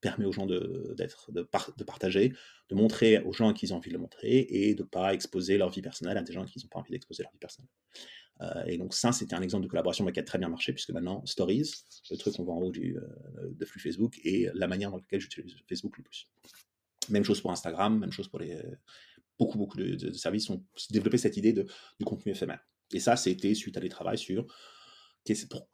[0.00, 2.32] permet aux gens de, d'être, de, de, partager,
[2.68, 4.88] de montrer aux gens à qui ils ont envie de le montrer et de ne
[4.88, 7.38] pas exposer leur vie personnelle à des gens qui n'ont pas envie d'exposer leur vie
[7.38, 7.70] personnelle.
[8.42, 10.90] Euh, et donc ça, c'était un exemple de collaboration qui a très bien marché, puisque
[10.90, 11.70] maintenant, Stories,
[12.10, 14.96] le truc qu'on voit en haut du, euh, de flux Facebook, est la manière dans
[14.96, 16.28] laquelle j'utilise Facebook le plus.
[17.10, 18.56] Même chose pour Instagram, même chose pour les...
[19.38, 21.66] Beaucoup, beaucoup de, services ont développé cette idée de,
[21.98, 22.60] du contenu éphémère.
[22.92, 24.46] Et ça, c'était suite à des travaux sur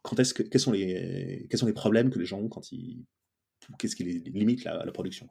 [0.01, 2.71] quand est-ce que, quels, sont les, quels sont les problèmes que les gens ont quand
[2.71, 3.05] ils
[3.77, 5.27] qu'est-ce qui limite la, la, production.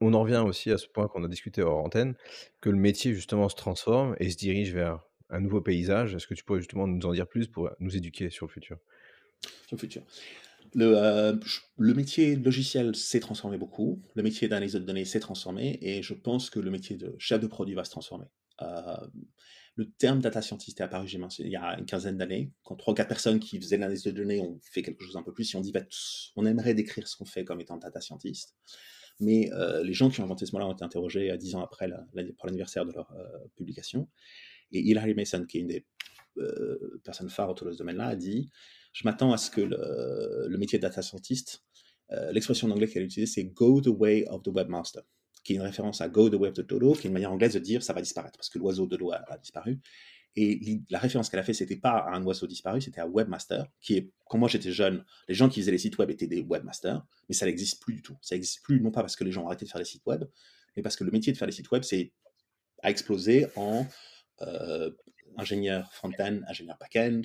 [0.00, 2.14] On en revient aussi à ce point qu'on a discuté hors antenne,
[2.60, 6.14] que le métier justement se transforme et se dirige vers un nouveau paysage.
[6.14, 8.78] Est-ce que tu pourrais justement nous en dire plus pour nous éduquer sur le futur?
[9.66, 10.02] Sur le futur.
[10.74, 11.36] Le, euh,
[11.78, 16.14] le, métier logiciel s'est transformé beaucoup, le métier d'analyse de données s'est transformé, et je
[16.14, 18.26] pense que le métier de chef de produit va se transformer.
[18.62, 19.06] Euh,
[19.76, 22.94] le terme data scientist est apparu il y a une quinzaine d'années, quand trois ou
[22.94, 25.56] quatre personnes qui faisaient l'analyse de données ont fait quelque chose un peu plus, si
[25.56, 25.80] on dit bah,
[26.36, 28.56] on aimerait décrire ce qu'on fait comme étant data scientist.
[29.20, 31.62] Mais euh, les gens qui ont inventé ce mot-là ont été interrogés à dix ans
[31.62, 31.88] après
[32.36, 34.08] pour l'anniversaire de leur euh, publication.
[34.72, 35.86] Et Hilary Mason, qui est une des
[36.38, 38.50] euh, personnes phares autour de ce domaine-là, a dit
[38.92, 41.64] je m'attends à ce que le, métier de data scientist,
[42.12, 45.02] euh, l'expression en anglais qu'elle utilise, c'est go the way of the webmaster,
[45.50, 47.32] qui est une référence à go the way of the dodo, qui est une manière
[47.32, 49.80] anglaise de dire ça va disparaître, parce que l'oiseau dodo a, a disparu.
[50.36, 53.66] Et la référence qu'elle a fait, c'était pas à un oiseau disparu, c'était à webmaster,
[53.80, 56.40] qui est, quand moi j'étais jeune, les gens qui faisaient les sites web étaient des
[56.40, 58.16] webmasters, mais ça n'existe plus du tout.
[58.22, 60.06] Ça n'existe plus, non pas parce que les gens ont arrêté de faire les sites
[60.06, 60.22] web,
[60.76, 62.12] mais parce que le métier de faire les sites web, c'est
[62.84, 63.88] a explosé en
[64.42, 64.92] euh,
[65.36, 67.22] ingénieur front-end, ingénieur back-end,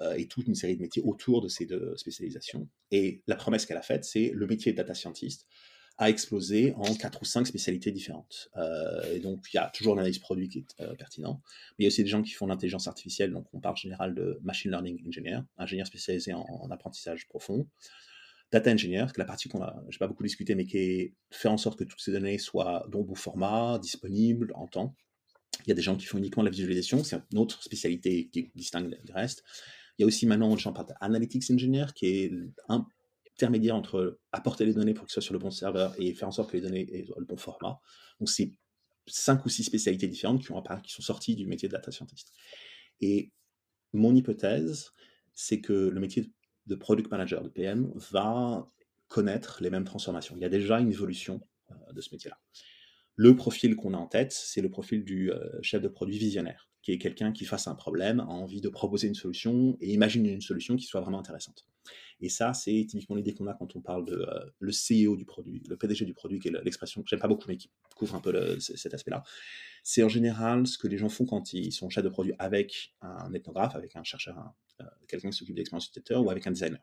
[0.00, 2.68] euh, et toute une série de métiers autour de ces deux spécialisations.
[2.90, 5.46] Et la promesse qu'elle a faite, c'est le métier de data scientist
[5.98, 8.50] a explosé en quatre ou cinq spécialités différentes.
[8.56, 11.86] Euh, et donc, il y a toujours l'analyse produit qui est pertinent, mais il y
[11.86, 15.04] a aussi des gens qui font l'intelligence artificielle, donc on parle général de machine learning
[15.06, 17.66] engineer, ingénieur spécialisé en, apprentissage profond,
[18.52, 21.58] data engineer, la partie qu'on a, j'ai pas beaucoup discuté, mais qui est faire en
[21.58, 24.94] sorte que toutes ces données soient dans bon format, disponibles en temps.
[25.66, 28.52] Il y a des gens qui font uniquement la visualisation, c'est une autre spécialité qui
[28.54, 29.42] distingue du reste.
[29.98, 32.32] Il y a aussi maintenant, j'en parle d'analytics engineer, qui est
[33.38, 36.32] intermédiaire entre apporter les données pour qu'elles soient sur le bon serveur et faire en
[36.32, 37.80] sorte que les données aient le bon format.
[38.18, 38.52] Donc, c'est
[39.06, 42.32] cinq ou six spécialités différentes qui, ont qui sont sorties du métier de data scientist.
[43.00, 43.30] Et
[43.92, 44.90] mon hypothèse,
[45.34, 46.32] c'est que le métier
[46.66, 48.68] de product manager, de PM, va
[49.06, 50.34] connaître les mêmes transformations.
[50.36, 52.38] Il y a déjà une évolution euh, de ce métier-là.
[53.14, 56.68] Le profil qu'on a en tête, c'est le profil du euh, chef de produit visionnaire,
[56.88, 59.92] qui est quelqu'un qui face à un problème, a envie de proposer une solution et
[59.92, 61.66] imagine une solution qui soit vraiment intéressante.
[62.22, 65.26] Et ça, c'est typiquement l'idée qu'on a quand on parle de euh, le CEO du
[65.26, 68.14] produit, le PDG du produit, qui est l'expression que j'aime pas beaucoup, mais qui couvre
[68.14, 69.22] un peu cet aspect-là.
[69.82, 72.94] C'est en général ce que les gens font quand ils sont chef de produit avec
[73.02, 74.54] un ethnographe, avec un chercheur,
[75.08, 76.80] quelqu'un qui s'occupe de l'expérience utilisateur ou avec un designer.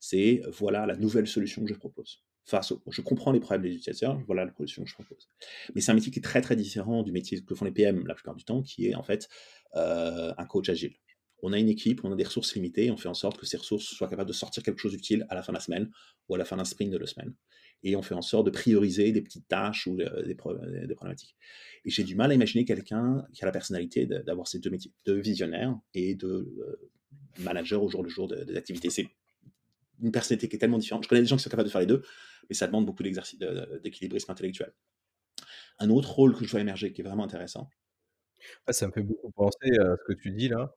[0.00, 4.20] C'est voilà la nouvelle solution que je propose face je comprends les problèmes des utilisateurs,
[4.26, 5.28] voilà la solution que je propose.
[5.74, 8.06] Mais c'est un métier qui est très très différent du métier que font les PM
[8.06, 9.28] la plupart du temps, qui est en fait
[9.76, 10.94] euh, un coach agile.
[11.42, 13.58] On a une équipe, on a des ressources limitées, on fait en sorte que ces
[13.58, 15.88] ressources soient capables de sortir quelque chose d'utile à la fin de la semaine
[16.28, 17.34] ou à la fin d'un sprint de deux semaines.
[17.84, 21.36] Et on fait en sorte de prioriser des petites tâches ou euh, des, problématiques.
[21.84, 24.92] Et j'ai du mal à imaginer quelqu'un qui a la personnalité d'avoir ces deux métiers,
[25.04, 26.90] de visionnaire et de euh,
[27.38, 28.90] manager au jour le jour des activités.
[28.90, 29.06] C'est
[30.02, 31.04] une personnalité qui est tellement différente.
[31.04, 32.02] Je connais des gens qui sont capables de faire les deux,
[32.48, 34.72] mais ça demande beaucoup d'équilibrisme intellectuel.
[35.78, 37.70] Un autre rôle que je vois émerger qui est vraiment intéressant.
[38.68, 40.74] ça me fait beaucoup penser à ce que tu dis là.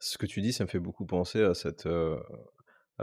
[0.00, 1.52] Ce que tu dis, ça me fait beaucoup penser à,
[1.86, 2.18] euh,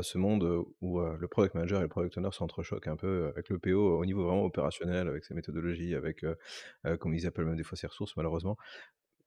[0.02, 3.50] ce monde où euh, le product manager et le product owner s'entrechoquent un peu avec
[3.50, 7.56] le PO au niveau vraiment opérationnel, avec ses méthodologies, avec, euh, comme ils appellent même
[7.56, 8.58] des fois ses ressources malheureusement.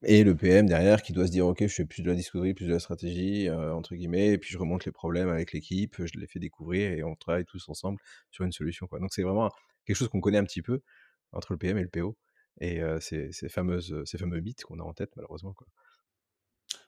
[0.03, 2.53] Et le PM derrière qui doit se dire: «OK, je fais plus de la discovery,
[2.53, 6.19] plus de la stratégie», entre guillemets et puis je remonte les problèmes avec l'équipe, je
[6.19, 7.99] les fais découvrir et on travaille tous ensemble
[8.31, 8.99] sur une solution, quoi.
[8.99, 9.51] Donc c'est vraiment
[9.85, 10.81] quelque chose qu'on connaît un petit peu
[11.31, 12.17] entre le PM et le PO
[12.61, 15.67] et ces ces fameuses, ces fameux mythes qu'on a en tête malheureusement, quoi.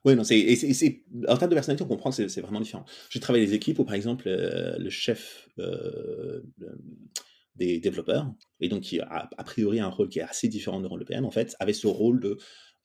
[0.06, 2.86] Oui, non, c'est en termes de personnalité, on comprend que c'est vraiment différent.
[3.10, 5.48] J'ai travaillé des équipes où, par exemple, le chef,
[7.56, 10.88] des développeurs et donc qui a a priori un rôle qui est assez différent de
[10.88, 12.38] de PM, en fait, avait ce rôle de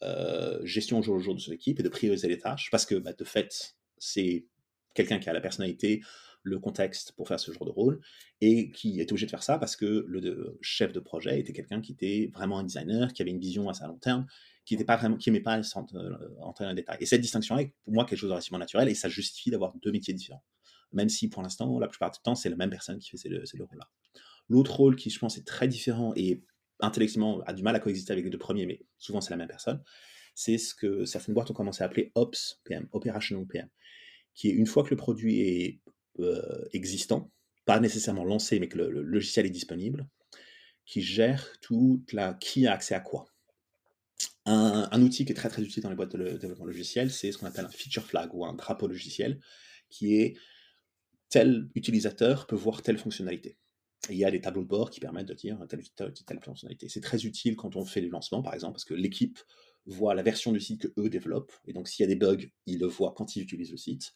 [0.03, 2.87] euh, gestion au jour le jour de son équipe et de prioriser les tâches, parce
[2.87, 4.47] que bah, de fait, c'est
[4.95, 6.03] quelqu'un qui a la personnalité,
[6.43, 8.01] le contexte pour faire ce genre de rôle,
[8.41, 11.81] et qui était obligé de faire ça parce que le chef de projet était quelqu'un
[11.81, 14.27] qui était vraiment un designer, qui avait une vision assez à long terme,
[14.65, 16.99] qui n'aimait pas vraiment, qui pas euh, entrer dans le détail.
[17.01, 19.75] Et cette distinction est pour moi quelque chose de relativement naturel, et ça justifie d'avoir
[19.83, 20.45] deux métiers différents.
[20.93, 23.29] Même si pour l'instant, la plupart du temps, c'est la même personne qui fait ces
[23.29, 23.89] deux, rôles-là.
[24.49, 26.43] L'autre rôle qui, je pense, est très différent et
[26.83, 29.49] intellectuellement a du mal à coexister avec les deux premiers, mais souvent c'est la même
[29.49, 29.83] personne,
[30.35, 33.69] c'est ce que certaines boîtes ont commencé à appeler Ops PM, Operational PM,
[34.35, 35.81] qui est une fois que le produit est
[36.21, 37.31] euh, existant,
[37.65, 40.09] pas nécessairement lancé, mais que le, logiciel est disponible,
[40.85, 43.27] qui gère toute la qui a accès à quoi.
[44.45, 47.39] Un, outil qui est très très utile dans les boîtes de développement logiciel, c'est ce
[47.39, 49.41] qu'on appelle un feature flag ou un drapeau logiciel,
[49.89, 50.37] qui est
[51.29, 53.57] tel utilisateur peut voir telle fonctionnalité
[54.11, 56.89] il y a des tableaux de bord qui permettent de dire telle, telle, telle fonctionnalité.
[56.89, 59.39] C'est très utile quand on fait des lancements, par exemple, parce que l'équipe
[59.87, 62.45] voit la version du site que eux développent, et donc s'il y a des bugs,
[62.67, 64.13] ils le voient quand ils utilisent le site.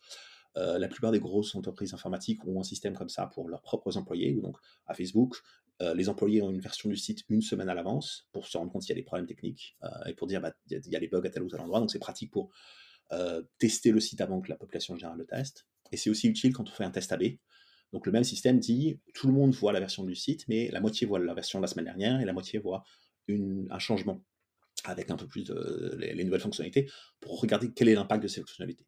[0.56, 3.96] Euh, la plupart des grosses entreprises informatiques ont un système comme ça pour leurs propres
[3.96, 5.36] employés, ou donc à Facebook,
[5.82, 8.72] euh, les employés ont une version du site une semaine à l'avance pour se rendre
[8.72, 11.00] compte s'il y a des problèmes techniques euh, et pour dire bah, il y, a
[11.00, 12.50] des bugs à tel ou tel endroit, donc c'est pratique pour
[13.58, 15.68] tester le site avant que la population générale le teste.
[15.92, 17.22] Et c'est aussi utile quand on fait un test AB,
[17.92, 20.80] donc le même système dit, tout le monde voit la version du site, mais la
[20.80, 22.84] moitié voit la version de la semaine dernière et la moitié voit
[23.28, 24.22] un changement
[24.84, 28.40] avec un peu plus de les, nouvelles fonctionnalités pour regarder quel est l'impact de ces
[28.40, 28.86] fonctionnalités.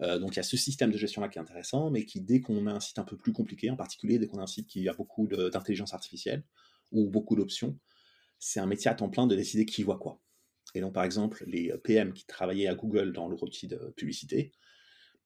[0.00, 2.40] Euh, donc il y a ce système de gestion-là qui est intéressant, mais qui dès
[2.40, 4.68] qu'on a un site un peu plus compliqué, en particulier dès qu'on a un site
[4.68, 6.44] qui a beaucoup d'intelligence artificielle
[6.92, 7.78] ou beaucoup d'options,
[8.38, 10.20] c'est un métier à temps plein de décider qui voit quoi.
[10.74, 14.52] Et donc par exemple, les PM qui travaillaient à Google dans le outil de publicité,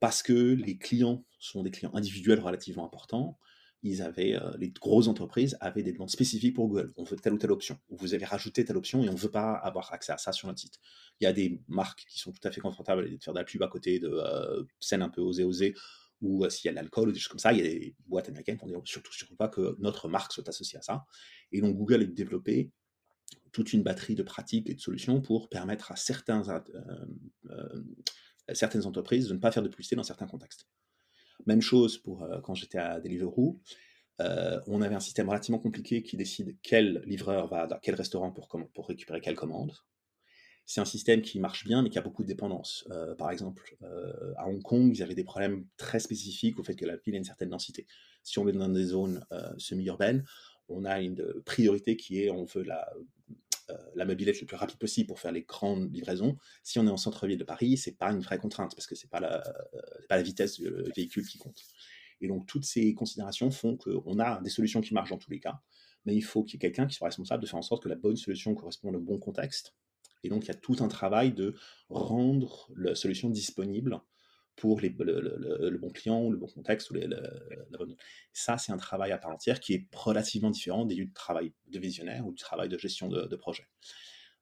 [0.03, 3.39] parce que les clients sont des clients individuels relativement importants,
[3.85, 6.93] ils avaient, euh, les grosses entreprises avaient des demandes spécifiques pour Google.
[6.97, 7.79] On veut telle ou telle option.
[7.89, 10.49] Vous avez rajouté telle option et on ne veut pas avoir accès à ça sur
[10.49, 10.81] notre site.
[11.21, 13.45] Il y a des marques qui sont tout à fait confortables de faire de la
[13.45, 15.75] pub à côté de euh, scènes un peu osées osées
[16.21, 17.53] ou euh, s'il y a de l'alcool ou des choses comme ça.
[17.53, 20.49] Il y a des boîtes américaines qui vont surtout, surtout pas que notre marque soit
[20.49, 21.05] associée à ça.
[21.53, 22.73] Et donc Google a développé
[23.53, 26.43] toute une batterie de pratiques et de solutions pour permettre à certains,
[28.53, 30.67] certaines entreprises de ne pas faire de publicité dans certains contextes.
[31.47, 33.61] Même chose pour euh, quand j'étais à Deliveroo.
[34.21, 38.31] Euh, on avait un système relativement compliqué qui décide quel livreur va dans quel restaurant
[38.31, 39.73] pour, pour récupérer quelle commande.
[40.65, 42.87] C'est un système qui marche bien, mais qui a beaucoup de dépendances.
[42.91, 43.77] Euh, par exemple,
[44.37, 47.19] à Hong Kong, ils avaient des problèmes très spécifiques au fait que la ville a
[47.19, 47.87] une certaine densité.
[48.23, 49.25] Si on est dans des zones
[49.59, 50.25] semi-urbaines,
[50.69, 52.89] on a une priorité qui est on veut la
[53.95, 56.37] la mobilette le plus rapide possible pour faire les grandes livraisons.
[56.63, 59.11] Si on est en centre-ville de Paris, c'est pas une vraie contrainte parce que c'est
[59.11, 61.63] pas la, euh, pas la vitesse du véhicule qui compte.
[62.21, 65.41] Et donc toutes ces considérations font qu'on a des solutions qui marchent dans tous les
[65.41, 65.61] cas,
[66.05, 67.89] mais il faut qu'il y ait quelqu'un qui soit responsable de faire en sorte que
[67.89, 69.75] la bonne solution corresponde au bon contexte.
[70.25, 71.55] Et donc il y a tout un travail de
[71.89, 74.01] rendre la solution disponible
[74.57, 77.97] pour les, le, bon client, ou le bon contexte, ou la bonne...
[78.33, 82.27] Ça, c'est un travail à part entière qui est relativement différent du travail de visionnaire
[82.27, 83.67] ou du travail de gestion de, projet.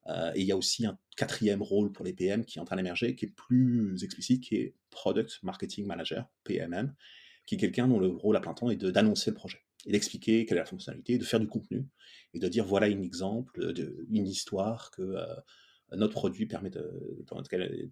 [0.07, 2.65] Euh, et il y a aussi un quatrième rôle pour les PM qui est en
[2.65, 6.93] train d'émerger, qui est plus explicite, qui est Product Marketing Manager, PMM,
[7.45, 10.45] qui est quelqu'un dont le rôle à plein temps est d'annoncer le projet et d'expliquer
[10.45, 11.87] quelle est la fonctionnalité, de faire du contenu
[12.33, 15.25] et de dire voilà un exemple, de, une histoire que euh,
[15.91, 17.23] notre produit permet de,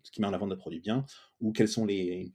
[0.03, 1.05] qui met en avant notre produit bien,
[1.39, 2.33] ou quelles sont les,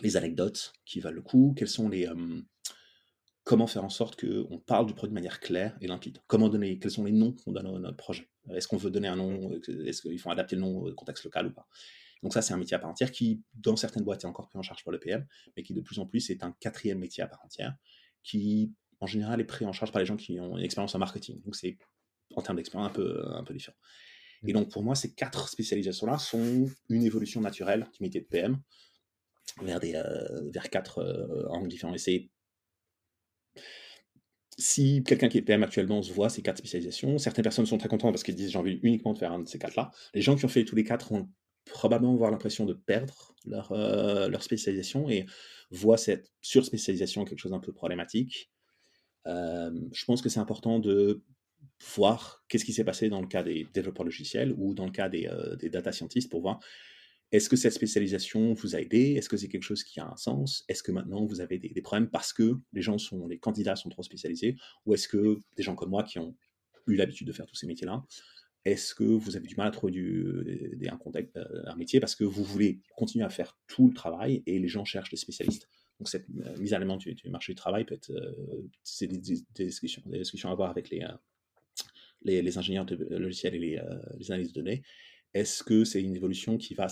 [0.00, 2.40] les anecdotes qui valent le coup, quels sont les, euh,
[3.44, 6.78] comment faire en sorte qu'on parle du produit de manière claire et limpide, comment donner,
[6.78, 9.52] quels sont les noms qu'on donne à notre projet, est-ce qu'on veut donner un nom,
[9.52, 11.66] est-ce qu'il faut adapter le nom au contexte local ou pas?
[12.22, 14.58] Donc ça, c'est un métier à part entière qui, dans certaines boîtes, est encore pris
[14.58, 17.22] en charge par le PM, mais qui de plus en plus est un quatrième métier
[17.22, 17.74] à part entière,
[18.22, 21.00] qui en général est pris en charge par les gens qui ont une expérience en
[21.00, 21.42] marketing.
[21.42, 21.76] Donc c'est
[22.36, 23.76] en termes d'expérience un peu, un peu différent.
[24.46, 28.58] Et donc, pour moi, ces quatre spécialisations-là sont une évolution naturelle du métier de PM
[29.62, 31.94] vers, des, euh, vers quatre euh, angles différents.
[31.94, 32.30] Et c'est.
[34.58, 37.88] Si quelqu'un qui est PM actuellement se voit ces quatre spécialisations, certaines personnes sont très
[37.88, 39.90] contentes parce qu'elles disent j'ai envie uniquement de faire un de ces quatre-là.
[40.12, 41.30] Les gens qui ont fait tous les quatre vont
[41.64, 45.24] probablement avoir l'impression de perdre leur, euh, leur spécialisation et
[45.70, 48.50] voient cette surspécialisation quelque chose d'un peu problématique.
[49.24, 51.22] je pense que c'est important de
[51.96, 55.08] voir qu'est-ce qui s'est passé dans le cas des développeurs logiciels ou dans le cas
[55.08, 56.60] des, euh, data scientists pour voir
[57.32, 59.14] est-ce que cette spécialisation vous a aidé?
[59.14, 60.64] Est-ce que c'est quelque chose qui a un sens?
[60.68, 63.88] Est-ce que maintenant vous avez des, problèmes parce que les gens sont, les candidats sont
[63.88, 64.56] trop spécialisés?
[64.84, 66.36] Ou est-ce que des gens comme moi qui ont
[66.86, 68.04] eu l'habitude de faire tous ces métiers-là,
[68.66, 72.14] est-ce que vous avez du mal à trouver du, un, contexte, euh, un métier parce
[72.14, 75.70] que vous voulez continuer à faire tout le travail et les gens cherchent des spécialistes?
[76.00, 78.12] Donc cette euh, mise à l'élément du, marché du travail peut être
[79.00, 79.06] des,
[79.64, 81.02] discussions, des, discussions, à avoir avec les,
[82.24, 84.82] les, ingénieurs de logiciels et les, euh, les analyses de données,
[85.34, 86.88] est-ce que c'est une évolution qui va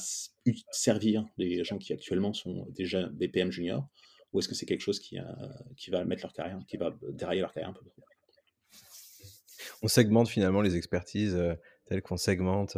[0.70, 3.88] servir les gens qui actuellement sont déjà des PM juniors
[4.32, 5.24] ou est-ce que c'est quelque chose qui, euh,
[5.76, 7.84] qui va mettre leur carrière, qui va dérailler leur carrière un peu
[9.82, 11.54] On segmente finalement les expertises euh,
[11.86, 12.76] telles qu'on segmente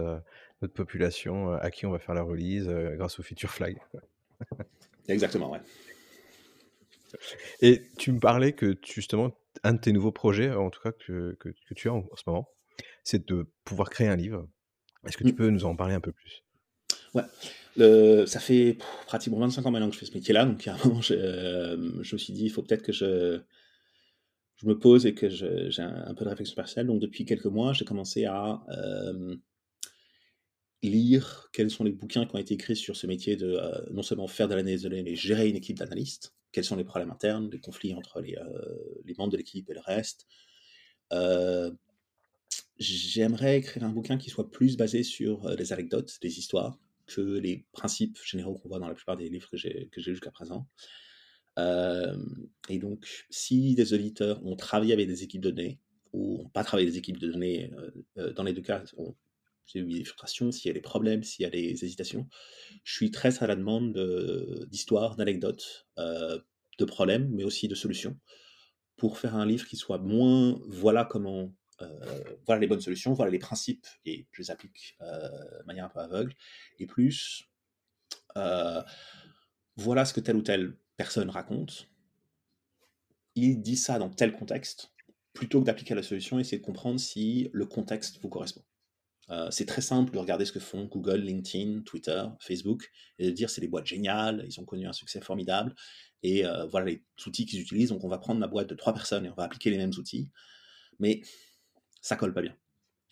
[0.62, 3.76] notre population à qui on va faire la release grâce au feature flag.
[5.08, 5.60] Exactement, ouais.
[7.60, 9.32] Et tu me parlais que justement,
[9.64, 12.48] un de tes nouveaux projets, en tout cas que, que, tu as en, ce moment,
[13.04, 14.48] c'est de pouvoir créer un livre.
[15.06, 15.36] Est-ce que tu mmh.
[15.36, 16.44] peux nous en parler un peu plus?
[17.14, 17.24] Ouais,
[17.76, 20.78] le, ça fait pratiquement 25 ans maintenant que je fais ce métier-là, donc à un
[20.84, 23.40] moment, je, euh, je me suis dit, il faut peut-être que je,
[24.62, 26.86] je me pose et que j'ai un, peu de réflexion personnelle.
[26.86, 29.36] Donc depuis quelques mois, j'ai commencé à euh,
[30.82, 34.02] lire quels sont les bouquins qui ont été écrits sur ce métier de euh, non
[34.02, 37.10] seulement faire de l'analyse de données, mais gérer une équipe d'analystes quels sont les problèmes
[37.10, 40.26] internes, les conflits entre les, euh, membres de l'équipe et le reste.
[41.12, 41.70] Euh,
[42.78, 47.20] j'aimerais écrire un bouquin qui soit plus basé sur euh, des anecdotes, des histoires, que
[47.20, 50.68] les principes généraux qu'on voit dans la plupart des livres que j'ai jusqu'à présent.
[51.58, 55.80] et donc, si des auditeurs ont travaillé avec des équipes de données,
[56.12, 57.70] ou n'ont pas travaillé avec des équipes de données,
[58.36, 58.84] dans les deux cas,
[59.66, 62.28] s'il y a des frustrations, s'il y a des problèmes, s'il y a des hésitations.
[62.84, 63.96] Je suis très à la demande
[64.70, 66.38] d'histoires, d'anecdotes, euh,
[66.78, 68.18] de problèmes, mais aussi de solutions,
[68.96, 73.30] pour faire un livre qui soit moins voilà comment, euh, voilà les bonnes solutions, voilà
[73.30, 75.28] les principes, et je les applique euh,
[75.60, 76.34] de manière un peu aveugle,
[76.78, 77.48] et plus
[79.76, 81.88] voilà ce que telle ou telle personne raconte.
[83.34, 84.92] Il dit ça dans tel contexte,
[85.32, 88.62] plutôt que d'appliquer la solution, essayer de comprendre si le contexte vous correspond.
[89.32, 93.30] Euh, c'est très simple de regarder ce que font Google, LinkedIn, Twitter, Facebook, et de
[93.30, 95.74] dire c'est des boîtes géniales, ils ont connu un succès formidable,
[96.22, 97.88] et euh, voilà les outils qu'ils utilisent.
[97.88, 99.92] Donc on va prendre la boîte de trois personnes et on va appliquer les mêmes
[99.96, 100.30] outils,
[100.98, 101.22] mais
[102.02, 102.54] ça colle pas bien.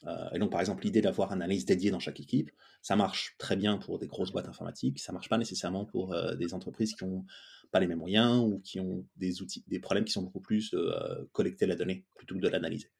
[0.07, 2.51] Euh, et donc par exemple l'idée d'avoir un analyse dédié dans chaque équipe,
[2.83, 6.55] ça marche très bien pour des grosses boîtes informatiques, ça marche pas nécessairement pour des
[6.55, 7.25] entreprises qui ont
[7.71, 10.71] pas les mêmes moyens ou qui ont des outils, des problèmes qui sont beaucoup plus
[10.71, 12.91] de collecter la donnée plutôt que de l'analyser.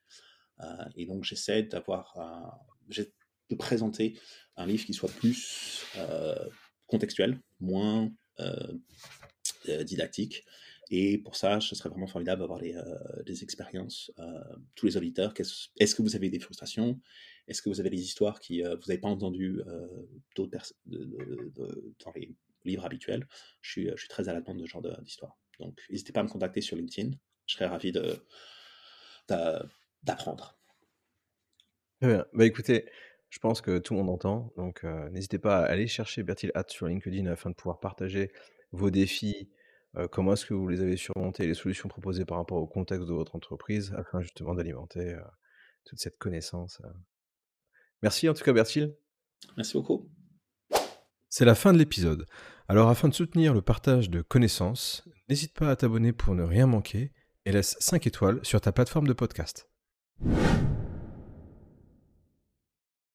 [0.95, 2.15] et donc j'essaie d'avoir
[2.89, 4.17] de présenter
[4.57, 6.47] un livre qui soit plus euh,
[6.87, 8.73] contextuel, moins euh,
[9.69, 10.43] euh, didactique.
[10.89, 14.11] Et pour ça, ce serait vraiment formidable d'avoir des, expériences.
[14.75, 15.33] tous les auditeurs,
[15.79, 16.99] est-ce que vous avez des frustrations?
[17.47, 19.61] Est-ce que vous avez des histoires qui vous n'avez pas entendues
[20.35, 23.25] d'autres dans les livres habituels?
[23.61, 25.37] Je suis, je suis très à la demande de ce genre d'histoire.
[25.59, 27.11] Donc, n'hésitez pas à me contacter sur LinkedIn.
[27.45, 27.93] Je serais ravi
[30.03, 30.60] d'apprendre.
[32.01, 32.25] Très bien.
[32.33, 32.89] Bah écoutez,
[33.29, 36.71] je pense que tout le monde entend, donc n'hésitez pas à aller chercher Bertil Hatt
[36.71, 38.31] sur LinkedIn afin de pouvoir partager
[38.71, 39.51] vos défis,
[40.11, 43.13] comment est-ce que vous les avez surmontés, les solutions proposées par rapport au contexte de
[43.13, 45.15] votre entreprise, afin justement d'alimenter
[45.85, 46.81] toute cette connaissance.
[48.01, 48.95] Merci en tout cas Bertil.
[49.55, 50.09] Merci beaucoup.
[51.29, 52.25] C'est la fin de l'épisode.
[52.67, 56.65] Alors afin de soutenir le partage de connaissances, n'hésite pas à t'abonner pour ne rien
[56.65, 57.11] manquer
[57.45, 59.69] et laisse 5 étoiles sur ta plateforme de podcast.